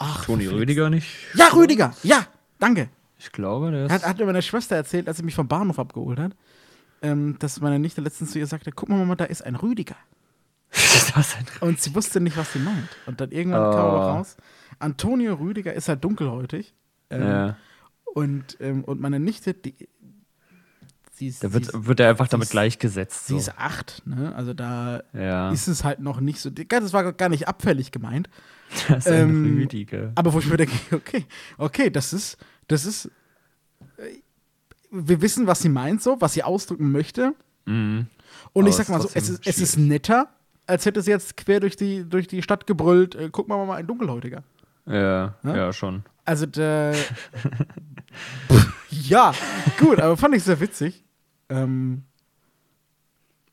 Ach, 0.00 0.24
Toni. 0.24 0.46
Rüdiger 0.46 0.88
nicht? 0.90 1.08
Ja, 1.34 1.48
Rüdiger! 1.54 1.94
Ja, 2.02 2.26
danke. 2.58 2.88
Ich 3.18 3.30
glaube, 3.32 3.70
der 3.70 3.84
ist. 3.86 3.92
Hat, 3.92 4.06
hat 4.06 4.18
mir 4.18 4.24
meine 4.24 4.40
Schwester 4.42 4.74
erzählt, 4.76 5.06
als 5.08 5.18
sie 5.18 5.22
mich 5.22 5.34
vom 5.34 5.46
Bahnhof 5.46 5.78
abgeholt 5.78 6.18
hat, 6.18 6.32
ähm, 7.02 7.36
dass 7.38 7.60
meine 7.60 7.78
Nichte 7.78 8.00
letztens 8.00 8.32
zu 8.32 8.38
ihr 8.38 8.46
sagte: 8.46 8.72
Guck 8.72 8.88
mal, 8.88 8.96
Mama, 8.96 9.14
da 9.14 9.24
ist 9.26 9.42
ein 9.44 9.56
Rüdiger. 9.56 9.96
das 10.70 11.10
ist 11.16 11.36
ein 11.36 11.44
Und 11.60 11.80
sie 11.80 11.94
wusste 11.94 12.20
nicht, 12.20 12.36
was 12.38 12.52
sie 12.54 12.60
meint. 12.60 12.88
Und 13.06 13.20
dann 13.20 13.30
irgendwann 13.30 13.72
kam 13.72 13.84
Oh. 13.84 13.88
aber 13.88 14.06
raus: 14.12 14.36
Antonio 14.78 15.34
Rüdiger 15.34 15.74
ist 15.74 15.88
halt 15.88 16.02
dunkelhäutig. 16.02 16.74
Ähm, 17.10 17.22
ja. 17.22 17.56
und, 18.14 18.56
ähm, 18.60 18.84
und 18.84 19.00
meine 19.00 19.20
Nichte, 19.20 19.52
die. 19.52 19.74
Sie 21.20 21.28
ist, 21.28 21.44
Da 21.44 21.48
sie 21.48 21.54
wird, 21.54 21.64
ist, 21.66 21.86
wird 21.86 22.00
er 22.00 22.08
einfach 22.08 22.24
sie 22.26 22.30
damit 22.30 22.46
ist- 22.46 22.50
gleichgesetzt. 22.52 23.26
sie 23.26 23.34
So. 23.34 23.38
ist 23.38 23.58
acht, 23.58 24.02
ne? 24.06 24.34
Also 24.34 24.54
da 24.54 25.02
Ja. 25.12 25.50
ist 25.52 25.68
es 25.68 25.84
halt 25.84 26.00
noch 26.00 26.20
nicht 26.20 26.40
so. 26.40 26.48
Das 26.48 26.92
war 26.94 27.12
gar 27.12 27.28
nicht 27.28 27.46
abfällig 27.46 27.92
gemeint. 27.92 28.28
Das 28.88 29.04
ist 29.04 29.12
ähm, 29.12 29.56
Rüdiger. 29.58 30.12
Aber 30.14 30.32
wo 30.32 30.38
ich 30.38 30.46
mir 30.46 30.56
denke, 30.56 30.72
okay, 30.96 31.26
okay, 31.58 31.90
das 31.90 32.12
ist, 32.14 32.38
das 32.68 32.86
ist, 32.86 33.06
äh, 33.98 34.20
wir 34.90 35.20
wissen, 35.20 35.46
was 35.46 35.60
sie 35.60 35.68
meint, 35.68 36.00
so, 36.02 36.16
was 36.20 36.32
sie 36.32 36.42
ausdrücken 36.42 36.90
möchte. 36.90 37.34
Mhm. 37.66 38.06
Und 38.54 38.62
Aber 38.62 38.70
ich 38.70 38.76
sag 38.76 38.88
mal 38.88 39.00
so, 39.02 39.10
es 39.12 39.28
ist, 39.28 39.46
es 39.46 39.58
ist 39.58 39.76
netter, 39.76 40.28
als 40.66 40.86
hätte 40.86 41.02
sie 41.02 41.10
jetzt 41.10 41.36
quer 41.36 41.60
durch 41.60 41.76
die, 41.76 42.08
durch 42.08 42.28
die 42.28 42.42
Stadt 42.42 42.66
gebrüllt, 42.66 43.14
äh, 43.14 43.28
guck 43.30 43.46
mal 43.46 43.64
mal 43.66 43.74
ein 43.76 43.86
Dunkelhäutiger. 43.86 44.42
Ja, 44.86 45.34
Ja? 45.42 45.56
ja, 45.56 45.72
schon. 45.74 46.02
Also 46.24 46.46
der, 46.46 46.94
ja, 48.90 49.32
gut, 49.78 49.98
aber 50.00 50.16
fand 50.16 50.34
ich 50.36 50.42
sehr 50.44 50.60
witzig. 50.60 51.04
Ähm, 51.50 52.02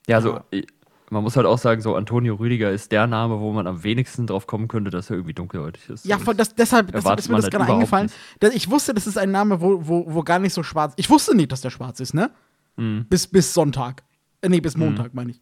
Ja, 0.08 0.18
also 0.18 0.40
Ja. 0.54 0.62
man 1.10 1.24
muss 1.24 1.36
halt 1.36 1.46
auch 1.46 1.58
sagen, 1.58 1.82
so 1.82 1.96
Antonio 1.96 2.36
Rüdiger 2.36 2.72
ist 2.72 2.92
der 2.92 3.08
Name, 3.08 3.40
wo 3.40 3.52
man 3.52 3.68
am 3.68 3.84
wenigsten 3.84 4.28
drauf 4.28 4.48
kommen 4.48 4.68
könnte, 4.68 4.90
dass 4.92 5.10
er 5.10 5.16
irgendwie 5.18 5.34
dunkelhäutig 5.34 5.90
ist. 5.90 6.06
ja, 6.06 6.18
das, 6.18 6.56
deshalb, 6.56 6.92
deshalb 6.92 7.20
ist 7.20 7.30
mir 7.30 7.36
das 7.38 7.46
halt 7.46 7.54
gerade 7.54 7.74
eingefallen. 7.74 8.10
nicht. 8.42 8.56
Ich 8.56 8.70
wusste, 8.70 8.94
das 8.94 9.08
ist 9.08 9.18
ein 9.18 9.32
Name, 9.32 9.60
wo, 9.62 9.86
wo, 9.88 10.06
wo 10.14 10.24
gar 10.24 10.40
nicht 10.40 10.54
so 10.54 10.64
schwarz 10.64 10.94
Ich 10.98 11.10
wusste 11.10 11.36
nicht, 11.36 11.52
dass 11.52 11.62
der 11.62 11.70
schwarz 11.72 12.00
ist, 12.00 12.14
ne? 12.14 12.32
Mhm. 12.78 13.06
Bis, 13.10 13.28
bis 13.28 13.54
Sonntag. 13.54 14.04
Äh, 14.42 14.50
nee, 14.50 14.62
bis 14.62 14.78
Montag, 14.78 15.14
meine 15.16 15.32
ich. 15.32 15.42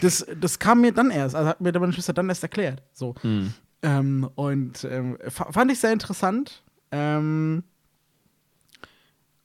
Das, 0.00 0.26
das 0.40 0.58
kam 0.58 0.80
mir 0.80 0.92
dann 0.92 1.10
erst, 1.10 1.34
also 1.34 1.50
hat 1.50 1.60
mir 1.60 1.78
meine 1.78 1.92
Schwester 1.92 2.12
dann 2.14 2.28
erst 2.28 2.42
erklärt. 2.42 2.82
So. 2.92 3.14
Mhm. 3.22 3.52
Ähm, 3.82 4.28
und 4.36 4.84
ähm, 4.90 5.18
fa- 5.28 5.52
fand 5.52 5.70
ich 5.70 5.78
sehr 5.78 5.92
interessant. 5.92 6.62
Ähm, 6.90 7.62
äh, 7.62 7.75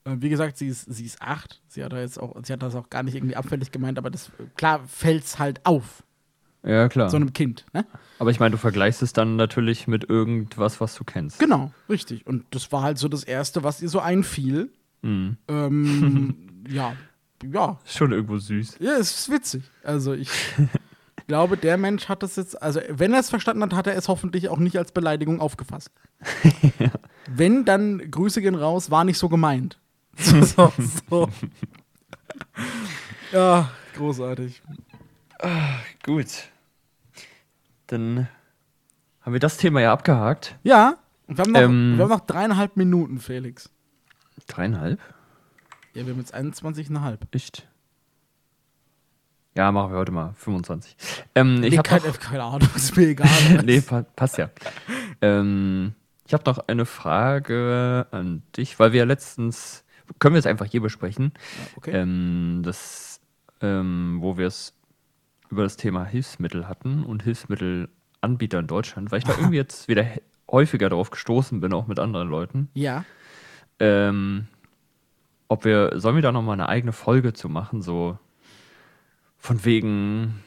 wie 0.05 0.29
gesagt, 0.29 0.57
sie 0.57 0.67
ist, 0.67 0.85
sie 0.93 1.05
ist 1.05 1.21
acht. 1.21 1.61
Sie 1.67 1.83
hat, 1.83 1.93
jetzt 1.93 2.19
auch, 2.19 2.35
sie 2.43 2.53
hat 2.53 2.61
das 2.63 2.75
auch 2.75 2.89
gar 2.89 3.03
nicht 3.03 3.15
irgendwie 3.15 3.35
abfällig 3.35 3.71
gemeint, 3.71 3.97
aber 3.97 4.09
das, 4.09 4.31
klar 4.55 4.81
fällt's 4.87 5.37
halt 5.39 5.65
auf, 5.65 6.03
Ja, 6.63 6.89
klar. 6.89 7.09
so 7.09 7.17
einem 7.17 7.33
Kind. 7.33 7.65
Ne? 7.73 7.85
Aber 8.19 8.31
ich 8.31 8.39
meine, 8.39 8.51
du 8.51 8.57
vergleichst 8.57 9.01
es 9.03 9.13
dann 9.13 9.35
natürlich 9.35 9.87
mit 9.87 10.09
irgendwas, 10.09 10.81
was 10.81 10.95
du 10.95 11.03
kennst. 11.03 11.39
Genau, 11.39 11.71
richtig. 11.89 12.25
Und 12.25 12.45
das 12.51 12.71
war 12.71 12.81
halt 12.83 12.97
so 12.97 13.07
das 13.07 13.23
Erste, 13.23 13.63
was 13.63 13.81
ihr 13.81 13.89
so 13.89 13.99
einfiel. 13.99 14.71
Mhm. 15.03 15.37
Ähm, 15.47 16.63
ja, 16.69 16.93
ja, 17.43 17.79
Ist 17.85 17.97
schon 17.97 18.11
irgendwo 18.11 18.37
süß. 18.37 18.77
Ja, 18.79 18.93
es 18.97 19.11
ist 19.21 19.31
witzig. 19.31 19.63
Also 19.83 20.13
ich 20.13 20.29
glaube, 21.27 21.57
der 21.57 21.77
Mensch 21.77 22.07
hat 22.09 22.21
das 22.23 22.35
jetzt, 22.35 22.61
also 22.61 22.79
wenn 22.89 23.13
er 23.13 23.19
es 23.19 23.29
verstanden 23.31 23.63
hat, 23.63 23.73
hat 23.73 23.87
er 23.87 23.95
es 23.95 24.07
hoffentlich 24.07 24.49
auch 24.49 24.57
nicht 24.59 24.77
als 24.77 24.91
Beleidigung 24.91 25.39
aufgefasst. 25.41 25.89
Wenn, 27.33 27.65
dann 27.65 28.11
Grüße 28.11 28.41
gehen 28.41 28.55
raus, 28.55 28.91
war 28.91 29.03
nicht 29.03 29.17
so 29.17 29.29
gemeint. 29.29 29.79
So, 30.17 30.41
so, 30.43 30.73
so. 31.09 31.29
Ja, 33.31 33.71
großartig. 33.95 34.61
Gut. 36.03 36.27
Dann 37.87 38.27
haben 39.21 39.33
wir 39.33 39.39
das 39.39 39.57
Thema 39.57 39.79
ja 39.81 39.93
abgehakt. 39.93 40.57
Ja, 40.63 40.97
wir 41.27 41.37
haben 41.37 41.51
noch, 41.53 41.61
Ähm. 41.61 41.93
wir 41.97 42.03
haben 42.03 42.09
noch 42.09 42.25
dreieinhalb 42.25 42.75
Minuten, 42.75 43.19
Felix. 43.19 43.69
Dreieinhalb? 44.47 44.99
Ja, 45.93 46.05
wir 46.05 46.13
haben 46.13 46.19
jetzt 46.19 46.35
21,5. 46.35 47.17
Echt? 47.31 47.67
Ja, 49.55 49.71
machen 49.71 49.91
wir 49.91 49.97
heute 49.97 50.11
mal 50.11 50.33
25. 50.35 50.95
Ähm, 51.35 51.63
ich 51.63 51.71
Nee, 51.71 51.77
habe 51.77 51.87
keine, 51.89 52.07
noch, 52.07 52.19
keine 52.19 52.43
Ahnung, 52.43 52.69
ist 52.75 52.95
mir 52.97 53.07
egal. 53.07 53.29
nee, 53.65 53.81
pa 53.81 54.03
passt 54.15 54.37
ja. 54.37 54.49
ähm, 55.21 55.93
ich 56.27 56.33
habe 56.33 56.43
noch 56.45 56.67
eine 56.67 56.85
Frage 56.85 58.07
an 58.11 58.43
dich, 58.57 58.77
weil 58.79 58.91
wir 58.93 58.99
ja 58.99 59.05
letztens, 59.05 59.83
können 60.19 60.35
wir 60.35 60.39
es 60.39 60.45
einfach 60.45 60.65
hier 60.65 60.81
besprechen, 60.81 61.33
Okay. 61.77 61.91
ähm, 61.91 62.61
das, 62.63 63.19
ähm, 63.61 64.17
wo 64.21 64.37
wir 64.37 64.47
es 64.47 64.73
über 65.49 65.63
das 65.63 65.77
Thema 65.77 66.05
Hilfsmittel 66.05 66.67
hatten 66.67 67.03
und 67.03 67.23
Hilfsmittelanbieter 67.23 68.59
in 68.59 68.67
Deutschland, 68.67 69.11
weil 69.11 69.19
ich 69.19 69.25
da 69.25 69.33
irgendwie 69.37 69.55
jetzt 69.57 69.87
wieder 69.87 70.05
häufiger 70.49 70.89
drauf 70.89 71.09
gestoßen 71.11 71.59
bin, 71.61 71.73
auch 71.73 71.87
mit 71.87 71.99
anderen 71.99 72.29
Leuten. 72.29 72.69
Ja. 72.73 73.05
Ähm, 73.79 74.47
ob 75.47 75.65
wir, 75.65 75.99
sollen 75.99 76.15
wir 76.15 76.21
da 76.21 76.31
nochmal 76.31 76.53
eine 76.53 76.69
eigene 76.69 76.93
Folge 76.93 77.33
zu 77.33 77.49
machen, 77.49 77.81
so 77.81 78.17
von 79.37 79.65
wegen, 79.65 80.41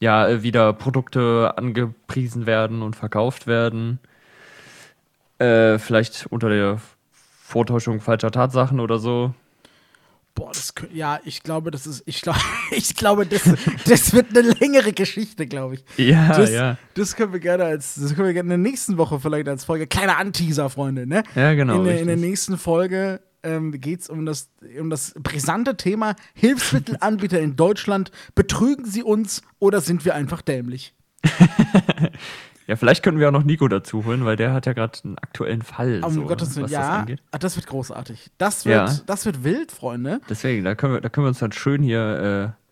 ja, 0.00 0.42
wieder 0.42 0.72
Produkte 0.72 1.54
angepriesen 1.56 2.46
werden 2.46 2.80
und 2.82 2.96
verkauft 2.96 3.46
werden. 3.46 3.98
Äh, 5.38 5.78
vielleicht 5.78 6.26
unter 6.30 6.48
der 6.48 6.80
Vortäuschung 7.52 8.00
falscher 8.00 8.30
Tatsachen 8.30 8.80
oder 8.80 8.98
so. 8.98 9.34
Boah, 10.34 10.50
das 10.52 10.72
ja, 10.90 11.20
ich 11.26 11.42
glaube, 11.42 11.70
das 11.70 11.86
ist, 11.86 12.02
ich 12.06 12.22
glaube, 12.22 12.38
ich 12.70 12.96
glaube, 12.96 13.26
das, 13.26 13.42
das 13.86 14.14
wird 14.14 14.36
eine 14.36 14.52
längere 14.52 14.94
Geschichte, 14.94 15.46
glaube 15.46 15.74
ich. 15.74 15.84
Ja, 15.98 16.28
das, 16.28 16.78
das 16.94 17.14
können 17.14 17.34
wir 17.34 17.40
gerne 17.40 17.64
als, 17.64 17.96
das 17.96 18.14
können 18.14 18.28
wir 18.28 18.32
gerne 18.32 18.54
in 18.54 18.62
der 18.62 18.70
nächsten 18.70 18.96
Woche 18.96 19.20
vielleicht 19.20 19.48
als 19.48 19.64
Folge, 19.64 19.86
kleiner 19.86 20.16
Anteaser, 20.16 20.70
Freunde, 20.70 21.06
ne? 21.06 21.24
Ja, 21.34 21.52
genau. 21.52 21.76
in, 21.76 21.84
der, 21.84 22.00
in 22.00 22.06
der 22.06 22.16
nächsten 22.16 22.56
Folge 22.56 23.20
ähm, 23.42 23.78
geht 23.78 24.00
es 24.00 24.08
um 24.08 24.24
das, 24.24 24.50
um 24.80 24.88
das 24.88 25.12
brisante 25.18 25.76
Thema 25.76 26.16
Hilfsmittelanbieter 26.32 27.38
in 27.38 27.56
Deutschland. 27.56 28.10
Betrügen 28.34 28.86
sie 28.86 29.02
uns 29.02 29.42
oder 29.58 29.82
sind 29.82 30.06
wir 30.06 30.14
einfach 30.14 30.40
dämlich? 30.40 30.94
Ja, 32.68 32.76
vielleicht 32.76 33.02
können 33.02 33.18
wir 33.18 33.28
auch 33.28 33.32
noch 33.32 33.42
Nico 33.44 33.66
dazu 33.68 34.04
holen, 34.04 34.24
weil 34.24 34.36
der 34.36 34.52
hat 34.52 34.66
ja 34.66 34.72
gerade 34.72 34.96
einen 35.04 35.18
aktuellen 35.18 35.62
Fall, 35.62 36.02
Um 36.04 36.12
so, 36.12 36.22
Gottes 36.26 36.54
Willen, 36.54 36.64
das 36.64 36.70
ja. 36.72 37.04
Ah, 37.32 37.38
das 37.38 37.56
wird 37.56 37.66
großartig. 37.66 38.30
Das 38.38 38.64
wird, 38.64 38.88
Ja. 38.88 38.96
das 39.06 39.26
wird 39.26 39.42
wild, 39.44 39.72
Freunde. 39.72 40.20
Deswegen, 40.28 40.64
da 40.64 40.74
können 40.76 40.94
wir, 40.94 41.00
da 41.00 41.08
können 41.08 41.24
wir 41.24 41.28
uns 41.28 41.40
dann 41.40 41.50
schön 41.52 41.82
hier 41.82 42.54
äh, 42.56 42.62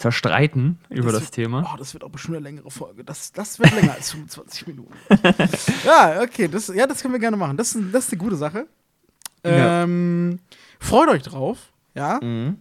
zerstreiten 0.00 0.78
über 0.88 1.10
das, 1.12 1.22
wird, 1.22 1.32
Thema. 1.32 1.70
Oh, 1.72 1.76
das 1.78 1.94
wird 1.94 2.04
auch 2.04 2.10
bestimmt 2.10 2.36
eine 2.36 2.44
längere 2.44 2.70
Folge. 2.70 3.02
Das, 3.04 3.32
das 3.32 3.58
wird 3.58 3.74
länger 3.74 3.94
als 3.94 4.10
25 4.12 4.66
Minuten. 4.66 4.92
ja, 5.84 6.20
okay. 6.22 6.48
Das, 6.48 6.68
ja, 6.68 6.86
das 6.86 7.00
können 7.02 7.14
wir 7.14 7.20
gerne 7.20 7.36
machen. 7.36 7.56
Das, 7.56 7.74
ist- 7.74 7.94
das 7.94 8.06
ist 8.06 8.12
eine 8.12 8.18
gute 8.22 8.36
Sache. 8.36 8.66
Ja. 9.44 9.82
Ähm, 9.84 10.38
freut 10.78 11.08
euch 11.08 11.22
drauf. 11.22 11.72
Ja. 11.94 12.18
Mhm. 12.22 12.56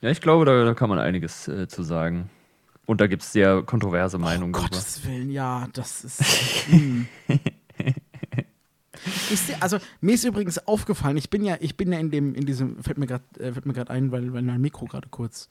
Ja, 0.00 0.10
ich 0.10 0.20
glaube, 0.20 0.44
da, 0.44 0.64
da 0.64 0.74
kann 0.74 0.88
man 0.88 0.98
einiges 0.98 1.48
äh, 1.48 1.68
zu 1.68 1.82
sagen. 1.82 2.30
Und 2.88 3.02
da 3.02 3.06
gibt 3.06 3.22
es 3.22 3.32
sehr 3.32 3.62
kontroverse 3.64 4.16
Meinungen 4.16 4.54
Um 4.54 4.62
drüber. 4.62 4.70
Gottes 4.70 5.04
Willen, 5.04 5.30
ja, 5.30 5.68
das 5.74 6.04
ist. 6.04 6.22
hm. 6.70 7.06
Dir, 9.28 9.56
also 9.60 9.76
mir 10.00 10.14
ist 10.14 10.24
übrigens 10.24 10.66
aufgefallen, 10.66 11.18
ich 11.18 11.28
bin 11.28 11.44
ja, 11.44 11.58
ich 11.60 11.76
bin 11.76 11.92
ja 11.92 11.98
in 11.98 12.10
dem, 12.10 12.34
in 12.34 12.46
diesem, 12.46 12.82
fällt 12.82 12.96
mir 12.96 13.06
gerade 13.06 13.24
äh, 13.38 13.52
fällt 13.52 13.66
mir 13.66 13.74
gerade 13.74 13.90
ein, 13.90 14.10
weil, 14.10 14.32
weil 14.32 14.40
mein 14.40 14.62
Mikro 14.62 14.86
gerade 14.86 15.06
kurz 15.10 15.50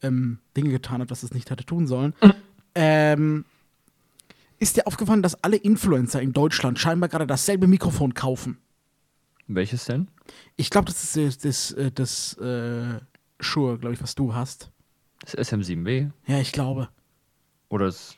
ähm, 0.00 0.38
Dinge 0.56 0.70
getan 0.70 1.02
hat, 1.02 1.10
was 1.10 1.22
es 1.22 1.34
nicht 1.34 1.50
hätte 1.50 1.66
tun 1.66 1.86
sollen. 1.86 2.14
Ähm, 2.74 3.44
ist 4.58 4.78
dir 4.78 4.86
aufgefallen, 4.86 5.22
dass 5.22 5.44
alle 5.44 5.56
Influencer 5.56 6.22
in 6.22 6.32
Deutschland 6.32 6.78
scheinbar 6.78 7.10
gerade 7.10 7.26
dasselbe 7.26 7.66
Mikrofon 7.66 8.14
kaufen? 8.14 8.56
Welches 9.46 9.84
denn? 9.84 10.08
Ich 10.56 10.70
glaube, 10.70 10.86
das 10.86 11.16
ist 11.16 11.44
das, 11.44 11.74
das, 11.76 11.92
das 11.94 12.38
äh, 12.38 13.00
Shure, 13.40 13.78
glaube 13.78 13.94
ich, 13.94 14.02
was 14.02 14.14
du 14.14 14.34
hast. 14.34 14.70
Das 15.20 15.36
SM7B 15.36 16.10
Ja, 16.26 16.38
ich 16.38 16.52
glaube. 16.52 16.88
oder 17.68 17.86
das 17.86 18.16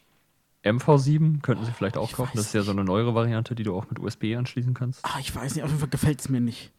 MV7 0.64 1.40
könnten 1.40 1.64
sie 1.64 1.72
vielleicht 1.72 1.96
auch 1.96 2.10
ich 2.10 2.16
kaufen. 2.16 2.32
Das 2.34 2.46
ist 2.46 2.54
ja 2.54 2.62
so 2.62 2.70
eine 2.70 2.84
neuere 2.84 3.14
Variante, 3.14 3.54
die 3.54 3.62
du 3.62 3.74
auch 3.74 3.88
mit 3.88 3.98
USB 3.98 4.36
anschließen 4.36 4.74
kannst. 4.74 5.04
Ah, 5.04 5.18
ich 5.18 5.34
weiß 5.34 5.54
nicht, 5.54 5.64
auf 5.64 5.70
jeden 5.70 5.80
Fall 5.80 5.88
gefällt 5.88 6.20
es 6.20 6.28
mir 6.28 6.40
nicht. 6.40 6.70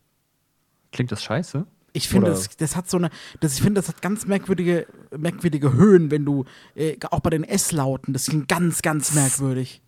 Klingt 0.91 1.11
das 1.11 1.23
scheiße? 1.23 1.65
Ich 1.93 2.07
finde, 2.07 2.29
das, 2.29 2.55
das 2.55 2.75
hat 2.75 2.89
so 2.89 2.97
eine, 2.97 3.09
das, 3.41 3.55
ich 3.55 3.61
finde, 3.61 3.81
das 3.81 3.89
hat 3.89 4.01
ganz 4.01 4.25
merkwürdige, 4.25 4.87
merkwürdige 5.17 5.73
Höhen, 5.73 6.09
wenn 6.11 6.23
du, 6.23 6.45
äh, 6.75 6.95
auch 7.09 7.19
bei 7.19 7.29
den 7.31 7.43
S-Lauten, 7.43 8.13
das 8.13 8.27
klingt 8.27 8.47
ganz, 8.47 8.81
ganz 8.81 9.13
merkwürdig. 9.13 9.81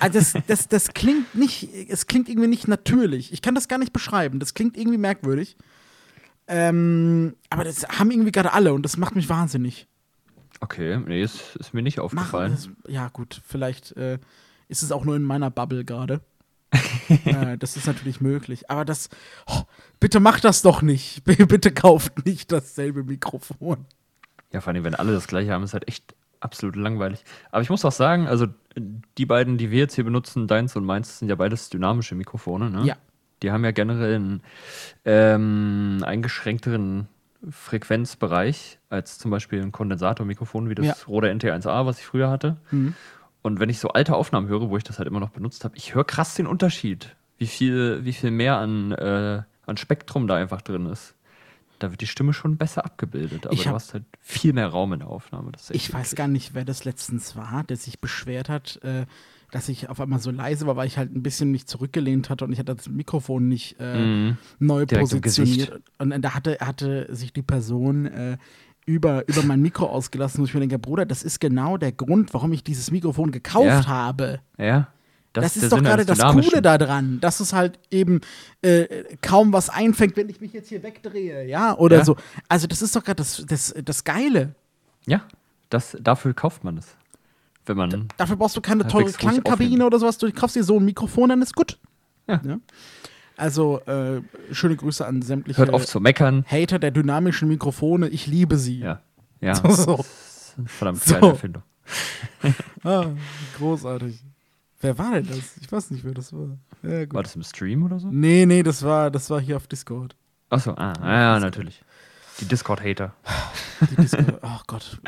Also 0.00 0.18
das, 0.18 0.34
das, 0.46 0.68
das 0.68 0.88
klingt 0.94 1.34
nicht, 1.34 1.68
es 1.88 2.06
klingt 2.06 2.28
irgendwie 2.28 2.48
nicht 2.48 2.66
natürlich. 2.66 3.32
Ich 3.32 3.42
kann 3.42 3.54
das 3.54 3.68
gar 3.68 3.78
nicht 3.78 3.92
beschreiben. 3.92 4.40
Das 4.40 4.54
klingt 4.54 4.76
irgendwie 4.76 4.98
merkwürdig. 4.98 5.56
Ähm, 6.52 7.36
aber 7.48 7.62
das 7.62 7.86
haben 7.88 8.10
irgendwie 8.10 8.32
gerade 8.32 8.52
alle 8.52 8.74
und 8.74 8.82
das 8.82 8.96
macht 8.96 9.14
mich 9.14 9.28
wahnsinnig. 9.28 9.86
Okay, 10.58 10.98
nee, 10.98 11.22
ist, 11.22 11.56
ist 11.56 11.72
mir 11.72 11.82
nicht 11.82 12.00
aufgefallen. 12.00 12.50
das, 12.52 12.68
ja, 12.88 13.08
gut, 13.08 13.40
vielleicht 13.46 13.96
äh, 13.96 14.18
ist 14.66 14.82
es 14.82 14.90
auch 14.90 15.04
nur 15.04 15.14
in 15.14 15.22
meiner 15.22 15.48
Bubble 15.48 15.84
gerade. 15.84 16.20
äh, 17.24 17.56
das 17.56 17.76
ist 17.76 17.86
natürlich 17.86 18.20
möglich. 18.20 18.68
Aber 18.68 18.84
das, 18.84 19.08
oh, 19.46 19.62
bitte 20.00 20.18
macht 20.18 20.44
das 20.44 20.62
doch 20.62 20.82
nicht. 20.82 21.24
Bitte 21.24 21.72
kauft 21.72 22.26
nicht 22.26 22.52
dasselbe 22.52 23.04
Mikrofon. 23.04 23.86
Ja, 24.52 24.60
vor 24.60 24.72
allem, 24.72 24.84
wenn 24.84 24.94
alle 24.96 25.12
das 25.12 25.28
gleiche 25.28 25.52
haben, 25.52 25.62
ist 25.62 25.72
halt 25.72 25.86
echt 25.88 26.14
absolut 26.40 26.74
langweilig. 26.74 27.24
Aber 27.52 27.62
ich 27.62 27.70
muss 27.70 27.84
auch 27.84 27.92
sagen, 27.92 28.26
also 28.26 28.46
die 29.18 29.26
beiden, 29.26 29.56
die 29.56 29.70
wir 29.70 29.78
jetzt 29.78 29.94
hier 29.94 30.04
benutzen, 30.04 30.48
deins 30.48 30.74
und 30.74 30.84
meins, 30.84 31.20
sind 31.20 31.28
ja 31.28 31.36
beides 31.36 31.68
dynamische 31.70 32.14
Mikrofone, 32.14 32.70
ne? 32.70 32.84
Ja. 32.84 32.96
Die 33.42 33.50
haben 33.52 33.64
ja 33.64 33.70
generell 33.70 34.14
einen 34.16 34.42
ähm, 35.04 36.02
eingeschränkteren 36.04 37.08
Frequenzbereich 37.74 38.78
als 38.90 39.18
zum 39.18 39.30
Beispiel 39.30 39.62
ein 39.62 39.72
Kondensatormikrofon 39.72 40.68
wie 40.68 40.74
das 40.74 40.86
Ja. 40.86 40.94
Rode 41.06 41.30
NT1A, 41.30 41.86
was 41.86 41.98
ich 41.98 42.06
früher 42.06 42.28
hatte. 42.30 42.56
Mhm. 42.70 42.94
Und 43.42 43.60
wenn 43.60 43.70
ich 43.70 43.78
so 43.78 43.88
alte 43.88 44.14
Aufnahmen 44.14 44.48
höre, 44.48 44.68
wo 44.68 44.76
ich 44.76 44.84
das 44.84 44.98
halt 44.98 45.08
immer 45.08 45.20
noch 45.20 45.30
benutzt 45.30 45.64
habe, 45.64 45.76
ich 45.76 45.94
höre 45.94 46.04
krass 46.04 46.34
den 46.34 46.46
Unterschied, 46.46 47.16
wie 47.38 47.46
viel, 47.46 48.04
wie 48.04 48.12
viel 48.12 48.30
mehr 48.30 48.58
an, 48.58 48.92
äh, 48.92 49.42
an 49.66 49.76
Spektrum 49.78 50.26
da 50.26 50.34
einfach 50.34 50.60
drin 50.60 50.84
ist. 50.86 51.14
Da 51.78 51.90
wird 51.90 52.02
die 52.02 52.06
Stimme 52.06 52.34
schon 52.34 52.58
besser 52.58 52.84
abgebildet, 52.84 53.46
aber 53.46 53.54
Ich 53.54 53.62
du 53.62 53.68
hab- 53.70 53.76
hast 53.76 53.94
halt 53.94 54.04
viel 54.20 54.52
mehr 54.52 54.66
Raum 54.66 54.92
in 54.92 54.98
der 54.98 55.08
Aufnahme. 55.08 55.52
Ich 55.70 55.90
weiß 55.90 56.14
gar 56.14 56.28
nicht, 56.28 56.52
wer 56.52 56.66
das 56.66 56.84
letztens 56.84 57.36
war, 57.36 57.64
der 57.64 57.78
sich 57.78 58.00
beschwert 58.00 58.50
hat, 58.50 58.78
äh, 58.82 59.06
dass 59.52 59.68
ich 59.68 59.88
auf 59.88 60.00
einmal 60.00 60.18
so 60.20 60.30
leise 60.30 60.66
war, 60.66 60.76
weil 60.76 60.86
ich 60.86 60.96
halt 60.98 61.14
ein 61.14 61.22
bisschen 61.22 61.50
mich 61.50 61.66
zurückgelehnt 61.66 62.30
hatte 62.30 62.44
und 62.44 62.52
ich 62.52 62.58
hatte 62.58 62.74
das 62.74 62.88
Mikrofon 62.88 63.48
nicht 63.48 63.76
äh, 63.80 63.96
Mhm. 63.96 64.36
neu 64.58 64.86
Direkt 64.86 65.10
positioniert. 65.10 65.80
Und 65.98 66.20
da 66.22 66.34
hatte, 66.34 66.58
hatte 66.60 67.06
sich 67.14 67.32
die 67.32 67.42
Person 67.42 68.06
äh, 68.06 68.36
über, 68.86 69.28
über 69.28 69.42
mein 69.42 69.60
Mikro 69.60 69.86
ausgelassen, 69.86 70.40
wo 70.40 70.44
ich 70.46 70.54
mir 70.54 70.60
denke, 70.60 70.78
Bruder, 70.78 71.04
das 71.06 71.22
ist 71.22 71.40
genau 71.40 71.76
der 71.76 71.92
Grund, 71.92 72.32
warum 72.34 72.52
ich 72.52 72.64
dieses 72.64 72.90
Mikrofon 72.90 73.30
gekauft 73.30 73.66
Ja. 73.66 73.86
habe. 73.86 74.40
Ja. 74.58 74.88
Das, 75.32 75.54
der 75.54 75.62
ist 75.62 75.70
doch 75.72 75.76
Sinn 75.78 75.84
gerade 75.84 76.04
das. 76.04 76.18
Coole 76.18 76.60
daran, 76.60 77.20
dass 77.20 77.38
es 77.38 77.52
halt 77.52 77.78
eben 77.92 78.20
äh, 78.62 79.04
kaum 79.22 79.52
was 79.52 79.68
einfängt, 79.68 80.16
wenn 80.16 80.28
ich 80.28 80.40
mich 80.40 80.52
jetzt 80.52 80.68
hier 80.70 80.82
wegdrehe, 80.82 81.46
ja, 81.46 81.76
oder 81.78 81.98
Ja. 81.98 82.04
so. 82.04 82.16
Also 82.48 82.66
das 82.66 82.82
ist 82.82 82.96
doch 82.96 83.04
gerade 83.04 83.16
das, 83.18 83.44
das, 83.46 83.72
das 83.84 84.02
Geile. 84.02 84.56
Ja, 85.06 85.22
das, 85.68 85.96
dafür 86.00 86.34
kauft 86.34 86.64
man 86.64 86.78
es. 86.78 86.96
Wenn 87.70 87.76
man. 87.76 88.08
Dafür 88.16 88.34
brauchst 88.34 88.56
du 88.56 88.60
keine 88.60 88.86
teure 88.88 89.12
Klangkabine 89.12 89.86
oder 89.86 89.98
sowas. 90.00 90.18
Du 90.18 90.30
kaufst 90.32 90.56
dir 90.56 90.64
so 90.64 90.78
ein 90.78 90.84
Mikrofon, 90.84 91.28
dann 91.28 91.40
ist 91.40 91.54
gut. 91.54 91.78
Ja. 92.26 92.40
Also, 93.36 93.80
äh, 93.86 94.20
schöne 94.50 94.74
Grüße 94.76 95.06
an 95.06 95.22
sämtliche 95.22 95.58
Hört 95.58 95.70
auf 95.72 95.86
zu 95.86 96.00
meckern. 96.00 96.44
Hater 96.48 96.78
der 96.80 96.90
dynamischen 96.90 97.48
Mikrofone. 97.48 98.08
Ich 98.08 98.26
liebe 98.26 98.56
sie. 98.56 98.80
Ja. 98.80 99.00
Ja. 99.40 99.54
So, 99.54 99.68
so. 99.72 100.04
Verdammt 100.66 101.02
So. 101.02 101.14
geile 101.14 101.28
Erfindung. 101.28 101.62
Ah, 102.82 103.06
großartig. 103.58 104.22
Wer 104.80 104.96
war 104.96 105.12
denn 105.12 105.26
das? 105.26 105.58
Ich 105.60 105.70
weiß 105.70 105.90
nicht, 105.90 106.02
wer 106.04 106.14
das 106.14 106.32
war. 106.32 106.56
Ja. 106.82 107.12
War 107.12 107.22
das 107.22 107.36
im 107.36 107.42
Stream 107.42 107.82
oder 107.82 107.98
so? 107.98 108.08
Nee, 108.10 108.46
nee, 108.46 108.62
das 108.62 108.82
war, 108.82 109.10
das 109.10 109.28
war 109.28 109.38
hier 109.40 109.56
auf 109.58 109.66
Discord. 109.66 110.16
Achso, 110.48 110.72
ah, 110.72 110.94
ja, 111.02 111.38
natürlich. 111.38 111.82
Die 112.40 112.46
Discord-Hater. 112.46 113.14
Die 113.90 113.96
Discord. 113.96 114.38
oh 114.42 114.60
Gott. 114.66 115.00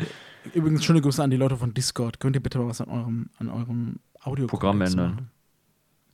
Übrigens, 0.53 0.83
schöne 0.83 1.01
Grüße 1.01 1.23
an 1.23 1.29
die 1.29 1.37
Leute 1.37 1.57
von 1.57 1.73
Discord. 1.73 2.19
Könnt 2.19 2.35
ihr 2.35 2.43
bitte 2.43 2.59
mal 2.59 2.67
was 2.67 2.81
an 2.81 2.89
eurem, 2.89 3.29
an 3.39 3.49
eurem 3.49 3.99
Audio 4.23 4.47
Programm 4.47 4.81
ändern. 4.81 5.29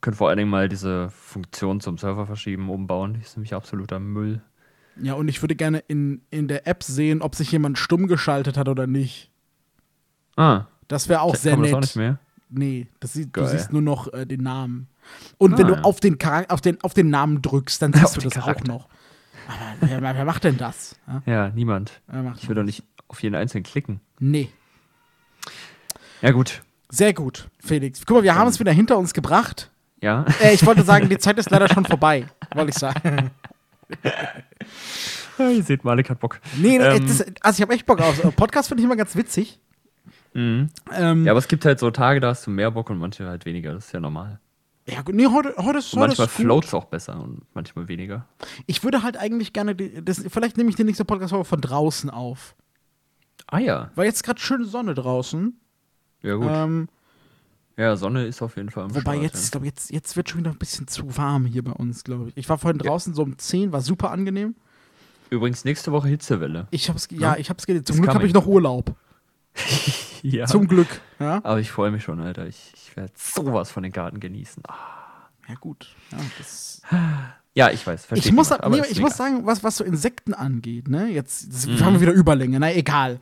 Könnt 0.02 0.16
vor 0.18 0.30
allen 0.30 0.38
Dingen 0.38 0.50
mal 0.50 0.70
diese 0.70 1.10
Funktion 1.10 1.82
zum 1.82 1.98
Server 1.98 2.26
verschieben, 2.26 2.70
umbauen. 2.70 3.16
Die 3.16 3.22
ist 3.22 3.36
nämlich 3.36 3.54
absoluter 3.54 4.00
Müll. 4.00 4.42
Ja, 5.02 5.14
und 5.14 5.28
ich 5.28 5.42
würde 5.42 5.56
gerne 5.56 5.80
in, 5.88 6.22
in 6.30 6.48
der 6.48 6.68
App 6.68 6.84
sehen, 6.84 7.22
ob 7.22 7.36
sich 7.36 7.52
jemand 7.52 7.78
stumm 7.78 8.08
geschaltet 8.08 8.58
hat 8.58 8.70
oder 8.70 8.88
nicht. 8.88 9.30
Ah, 10.36 10.66
Das 10.88 11.10
wäre 11.10 11.22
auch 11.22 11.36
sehr 11.36 11.54
man 11.58 11.64
das 11.64 11.70
nett. 11.72 11.76
auch 11.78 11.82
nicht 11.82 11.96
mehr? 11.96 12.20
Nee, 12.52 12.88
das 13.00 13.14
sieht, 13.14 13.36
du 13.36 13.46
siehst 13.48 13.72
nur 13.72 13.82
noch 13.82 14.12
äh, 14.14 14.26
den 14.26 14.42
Namen. 14.42 14.88
Und 15.38 15.58
wenn 15.58 15.66
Ah, 15.66 15.70
du 15.70 15.76
ja. 15.76 15.82
auf 15.82 16.00
den, 16.00 16.18
Charak- 16.18 16.50
auf, 16.50 16.62
den, 16.62 16.82
auf 16.82 16.94
den 16.94 17.10
Namen 17.10 17.42
drückst, 17.42 17.82
dann 17.82 17.94
siehst 17.94 18.06
Auf 18.06 18.14
du 18.16 18.22
das 18.22 18.38
auch 18.38 18.42
Charakter. 18.46 18.68
noch. 18.68 18.90
Wer, 19.82 20.02
wer 20.02 20.26
macht 20.26 20.44
denn 20.44 20.58
das? 20.58 20.96
Ja, 21.08 21.22
Ja, 21.26 21.50
niemand. 21.50 22.02
Ich 22.38 22.48
will 22.48 22.56
doch 22.56 22.64
nicht 22.64 22.84
auf 23.08 23.22
jeden 23.24 23.36
einzelnen 23.36 23.64
klicken. 23.64 24.02
Nee. 24.20 24.50
Ja, 26.22 26.32
gut. 26.32 26.62
Sehr 26.90 27.14
gut, 27.14 27.50
Felix. 27.60 28.06
Guck 28.06 28.18
mal, 28.18 28.24
wir 28.24 28.36
haben 28.36 28.48
es 28.48 28.60
wieder 28.60 28.72
hinter 28.72 28.98
uns 28.98 29.14
gebracht. 29.14 29.72
Ja. 30.02 30.26
Äh, 30.42 30.54
ich 30.54 30.66
wollte 30.66 30.84
sagen, 30.84 31.08
die 31.10 31.18
Zeit 31.18 31.38
ist 31.38 31.50
leider 31.50 31.68
schon 31.68 31.86
vorbei, 31.86 32.26
wollte 32.54 32.70
ich 32.72 32.78
sagen. 32.78 33.32
Ihr 35.40 35.64
seht, 35.64 35.84
Malik 35.86 36.10
hat 36.10 36.20
Bock. 36.20 36.40
Nee, 36.58 36.78
nee 36.78 36.84
Ähm. 36.84 37.08
das, 37.08 37.22
also 37.42 37.58
ich 37.58 37.62
habe 37.62 37.74
echt 37.74 37.86
Bock 37.86 38.02
auf. 38.02 38.36
Podcast 38.36 38.68
finde 38.68 38.82
ich 38.82 38.86
immer 38.86 38.96
ganz 38.98 39.16
witzig. 39.16 39.60
Mhm. 40.34 40.70
Ähm, 40.94 41.26
Ja, 41.26 41.32
aber 41.32 41.40
es 41.40 41.48
gibt 41.48 41.64
halt 41.66 41.80
so 41.80 41.90
Tage, 41.92 42.20
da 42.20 42.30
hast 42.30 42.46
du 42.46 42.52
mehr 42.52 42.72
Bock 42.72 42.90
und 42.90 42.98
manche 42.98 43.26
halt 43.28 43.46
weniger. 43.46 43.74
Das 43.74 43.86
ist 43.88 43.92
ja 43.94 44.00
normal. 44.00 44.40
Ja, 44.92 45.02
gut, 45.02 45.16
nee, 45.16 45.28
heute, 45.28 45.54
heute 45.58 45.80
ist, 45.80 45.92
heute 45.94 46.08
manchmal 46.08 46.28
ist 46.28 46.36
gut. 46.36 46.46
float 46.46 46.66
es 46.66 46.74
auch 46.74 46.86
besser 46.86 47.22
und 47.22 47.42
manchmal 47.54 47.88
weniger. 47.88 48.26
Ich 48.66 48.84
würde 48.84 49.04
halt 49.04 49.18
eigentlich 49.18 49.54
gerne, 49.54 49.76
das, 49.76 50.24
vielleicht 50.28 50.58
nehme 50.58 50.70
ich 50.70 50.76
den 50.76 50.86
nächsten 50.86 51.06
Podcast 51.06 51.34
auch 51.34 51.46
von 51.46 51.62
draußen 51.62 52.10
auf. 52.10 52.56
Ah 53.48 53.60
ja. 53.60 53.92
Weil 53.96 54.06
jetzt 54.06 54.24
gerade 54.24 54.40
schöne 54.40 54.66
Sonne 54.66 54.94
draußen. 54.94 55.60
Ja, 56.22 56.36
gut. 56.36 56.48
Ähm, 56.50 56.90
ja, 57.78 57.96
Sonne 57.96 58.26
ist 58.26 58.42
auf 58.42 58.58
jeden 58.58 58.70
Fall 58.70 58.84
am 58.84 58.92
wobei 58.92 59.02
Start, 59.02 59.22
jetzt, 59.22 59.40
ich 59.40 59.46
ja. 59.46 59.52
glaube, 59.52 59.66
jetzt, 59.66 59.92
jetzt 59.92 60.18
wird 60.18 60.30
schon 60.30 60.42
wieder 60.42 60.52
ein 60.52 60.58
bisschen 60.58 60.88
zu 60.88 61.16
warm 61.18 61.46
hier 61.46 61.64
bei 61.64 61.72
uns, 61.72 62.04
glaube 62.04 62.30
ich. 62.30 62.38
Ich 62.38 62.50
war 62.50 62.58
vorhin 62.58 62.78
draußen 62.78 63.14
so 63.14 63.24
um 63.24 63.38
10, 63.38 63.72
war 63.72 63.82
super 63.82 64.12
angenehm. 64.12 64.56
Übrigens, 65.30 65.64
nächste 65.64 65.92
Woche 65.92 66.10
Hitzewelle. 66.10 66.68
Ich 66.72 66.90
hab's, 66.90 67.08
ja, 67.12 67.38
ich 67.38 67.50
hab's 67.50 67.66
gelesen. 67.66 67.86
Zum 67.86 67.96
Ist 67.96 68.02
Glück 68.02 68.16
habe 68.16 68.28
ich 68.28 68.34
noch 68.34 68.48
Urlaub. 68.48 68.96
Ja. 70.22 70.48
Zum 70.48 70.68
Glück. 70.68 71.00
Ja, 71.20 71.40
Aber 71.44 71.62
ich 71.62 71.72
freue 71.72 71.92
mich 71.92 72.04
schon, 72.04 72.20
Alter. 72.20 72.46
Ich, 72.46 72.74
ich 72.76 72.98
werde 72.98 73.14
sowas 73.16 73.72
von 73.72 73.84
den 73.84 73.94
Garten 73.94 74.20
genießen. 74.20 74.62
Ah. 74.68 74.74
ja 75.48 75.56
gut. 75.56 75.96
Ja, 76.12 76.18
das 76.38 76.82
Ja, 77.54 77.70
ich 77.72 77.88
weiß. 77.88 78.08
ich 78.16 78.32
muss, 78.34 78.52
aber 78.52 78.70
nee, 78.76 78.84
ich 78.90 79.00
muss 79.00 79.16
sagen, 79.16 79.46
was, 79.46 79.64
was 79.64 79.78
so 79.78 79.86
Insekten 79.86 80.34
angeht, 80.34 80.90
ne, 80.90 81.08
jetzt 81.08 81.68
Mhm. 81.68 81.80
haben 81.86 81.94
wir 81.94 82.02
wieder 82.02 82.12
Überlänge, 82.12 82.60
na 82.60 82.74
egal. 82.74 83.22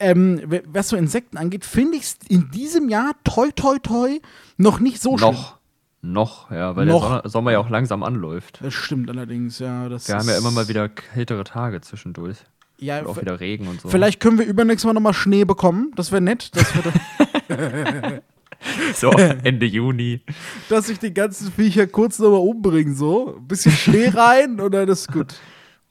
Ähm, 0.00 0.40
was 0.66 0.88
so 0.88 0.96
Insekten 0.96 1.36
angeht, 1.36 1.64
finde 1.64 1.96
ich 1.96 2.02
es 2.02 2.18
in 2.28 2.50
diesem 2.50 2.88
Jahr 2.88 3.12
toi 3.22 3.50
toi 3.54 3.78
toi 3.78 4.20
noch 4.56 4.80
nicht 4.80 5.00
so 5.00 5.16
schlimm. 5.16 5.30
Noch. 5.34 5.58
Noch, 6.04 6.50
ja, 6.50 6.74
weil 6.74 6.86
Noch. 6.86 7.02
der 7.02 7.08
Sommer, 7.08 7.28
Sommer 7.28 7.52
ja 7.52 7.60
auch 7.60 7.70
langsam 7.70 8.02
anläuft. 8.02 8.58
Das 8.64 8.74
stimmt 8.74 9.08
allerdings, 9.08 9.60
ja. 9.60 9.88
Das 9.88 10.08
Wir 10.08 10.16
haben 10.16 10.28
ja 10.28 10.36
immer 10.36 10.50
mal 10.50 10.66
wieder 10.66 10.88
kältere 10.88 11.44
Tage 11.44 11.80
zwischendurch. 11.82 12.38
Ja, 12.82 13.06
auch 13.06 13.20
wieder 13.20 13.38
Regen 13.38 13.68
und 13.68 13.80
so. 13.80 13.88
Vielleicht 13.88 14.18
können 14.18 14.38
wir 14.38 14.44
übernächstes 14.44 14.86
Mal 14.86 14.92
nochmal 14.92 15.14
Schnee 15.14 15.44
bekommen. 15.44 15.92
Das 15.94 16.10
wäre 16.10 16.20
nett, 16.20 16.50
dass, 16.56 16.66
wir, 16.74 18.22
so 18.94 19.10
Ende 19.10 19.66
Juni. 19.66 20.20
dass 20.68 20.88
sich 20.88 20.98
die 20.98 21.14
ganzen 21.14 21.52
Viecher 21.52 21.86
kurz 21.86 22.18
nochmal 22.18 22.40
umbringen. 22.40 22.96
So. 22.96 23.36
Ein 23.36 23.46
bisschen 23.46 23.70
Schnee 23.70 24.08
rein 24.08 24.60
und 24.60 24.72
dann 24.74 24.88
ist 24.88 25.12
gut. 25.12 25.36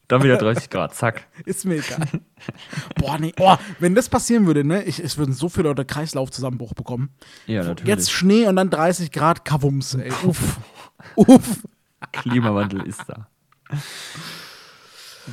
Dann 0.09 0.23
wieder 0.23 0.35
30 0.35 0.69
Grad, 0.69 0.93
zack. 0.93 1.25
Ist 1.45 1.63
mir 1.63 1.75
egal. 1.75 2.05
Boah, 2.95 3.17
nee. 3.17 3.31
Oh, 3.39 3.55
wenn 3.79 3.95
das 3.95 4.09
passieren 4.09 4.45
würde, 4.45 4.65
ne? 4.65 4.83
Ich, 4.83 4.99
es 4.99 5.17
würden 5.17 5.33
so 5.33 5.47
viele 5.47 5.69
Leute 5.69 5.85
Kreislaufzusammenbruch 5.85 6.73
bekommen. 6.73 7.11
Ja, 7.47 7.63
natürlich. 7.63 7.87
Jetzt 7.87 8.11
Schnee 8.11 8.45
und 8.45 8.57
dann 8.57 8.69
30 8.69 9.13
Grad 9.13 9.45
Kavums, 9.45 9.93
ey. 9.93 10.11
Uff. 10.25 10.57
Uff. 11.15 11.63
Klimawandel 12.11 12.85
ist 12.85 13.03
da. 13.07 13.29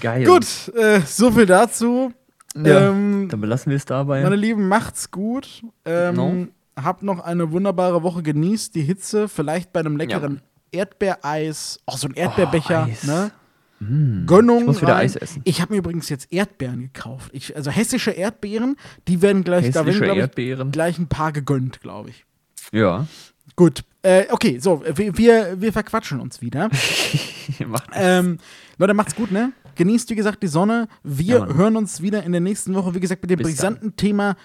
Geil. 0.00 0.24
Gut, 0.24 0.46
äh, 0.76 1.00
so 1.00 1.30
viel 1.32 1.46
dazu. 1.46 2.12
Ja, 2.56 2.90
Ähm, 2.90 3.28
dann 3.30 3.40
belassen 3.40 3.70
wir 3.70 3.76
es 3.76 3.84
dabei. 3.84 4.22
meine 4.22 4.36
Lieben, 4.36 4.68
macht's 4.68 5.10
gut. 5.10 5.62
Ähm, 5.84 6.14
No. 6.14 6.46
Habt 6.82 7.02
noch 7.02 7.20
eine 7.20 7.50
wunderbare 7.50 8.02
Woche. 8.04 8.22
Genießt 8.22 8.74
die 8.74 8.82
Hitze. 8.82 9.28
Vielleicht 9.28 9.72
bei 9.72 9.80
einem 9.80 9.96
leckeren 9.96 10.40
Erdbeereis. 10.70 11.80
Oh, 11.86 11.96
so 11.96 12.08
ein 12.08 12.14
Erdbeerbecher. 12.14 12.84
Eis. 12.84 13.04
ne? 13.04 13.32
Mm, 13.80 14.26
Gönnung. 14.26 14.60
Ich 14.60 14.66
muss 14.66 14.82
wieder 14.82 14.94
rein. 14.94 15.04
Eis 15.06 15.16
essen. 15.16 15.42
Ich 15.44 15.60
habe 15.60 15.72
mir 15.72 15.78
übrigens 15.78 16.08
jetzt 16.08 16.32
Erdbeeren 16.32 16.90
gekauft. 16.92 17.30
Ich, 17.32 17.56
also 17.56 17.70
hessische 17.70 18.10
Erdbeeren, 18.12 18.76
die 19.08 19.22
werden 19.22 19.44
gleich, 19.44 19.70
da 19.70 19.86
werden, 19.86 20.30
ich, 20.36 20.72
gleich 20.72 20.98
ein 20.98 21.08
paar 21.08 21.32
gegönnt, 21.32 21.80
glaube 21.80 22.10
ich. 22.10 22.24
Ja. 22.72 23.06
Gut. 23.56 23.82
Äh, 24.02 24.26
okay, 24.30 24.58
so, 24.60 24.82
wir, 24.94 25.16
wir, 25.18 25.60
wir 25.60 25.72
verquatschen 25.72 26.20
uns 26.20 26.40
wieder. 26.40 26.70
Macht 27.66 27.90
ähm, 27.94 28.38
Leute, 28.78 28.94
macht's 28.94 29.16
gut, 29.16 29.32
ne? 29.32 29.52
Genießt, 29.78 30.10
wie 30.10 30.14
gesagt, 30.16 30.42
die 30.42 30.48
Sonne. 30.48 30.88
Wir 31.02 31.38
Ja, 31.38 31.46
hören 31.46 31.76
uns 31.76 32.02
wieder 32.02 32.22
in 32.24 32.32
der 32.32 32.40
nächsten 32.42 32.74
Woche, 32.74 32.94
wie 32.94 33.00
gesagt, 33.00 33.22
mit 33.22 33.30
dem 33.30 33.38
Bis 33.38 33.46
brisanten 33.48 33.96
Thema 33.96 34.36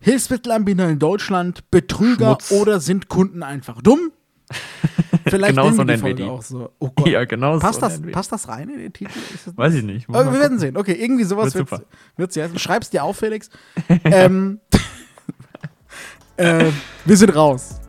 Hilfsmittelanbieter 0.00 0.88
in 0.88 0.98
Deutschland, 0.98 1.70
Betrüger 1.70 2.38
Schmutz. 2.40 2.52
oder 2.52 2.80
sind 2.80 3.08
Kunden 3.08 3.42
einfach 3.42 3.80
dumm? 3.82 4.12
Vielleicht 5.28 5.54
Genau 5.54 5.70
so 5.70 5.84
nennen 5.84 6.02
wir 6.02 6.14
die. 6.14 6.24
auch 6.24 6.42
so. 6.42 6.70
Oh 6.80 6.90
Gott. 6.94 7.06
ja, 7.08 7.24
genau 7.24 7.58
passt, 7.58 7.74
so 7.80 7.86
das, 7.86 8.00
passt 8.10 8.32
das 8.32 8.48
rein 8.48 8.68
in 8.68 8.78
den 8.78 8.92
Titel? 8.92 9.10
Weiß 9.54 9.74
ich 9.74 9.84
nicht. 9.84 10.08
Aber 10.08 10.32
wir 10.32 10.40
werden 10.40 10.58
sehen. 10.58 10.76
Okay, 10.76 10.92
irgendwie 10.98 11.24
sowas 11.24 11.54
Wird 11.54 11.70
wird's 12.16 12.34
ja. 12.34 12.48
Schreib's 12.58 12.90
dir 12.90 13.04
auf, 13.04 13.18
Felix. 13.18 13.48
ähm, 14.04 14.58
äh, 16.36 16.66
wir 17.04 17.16
sind 17.16 17.34
raus. 17.36 17.79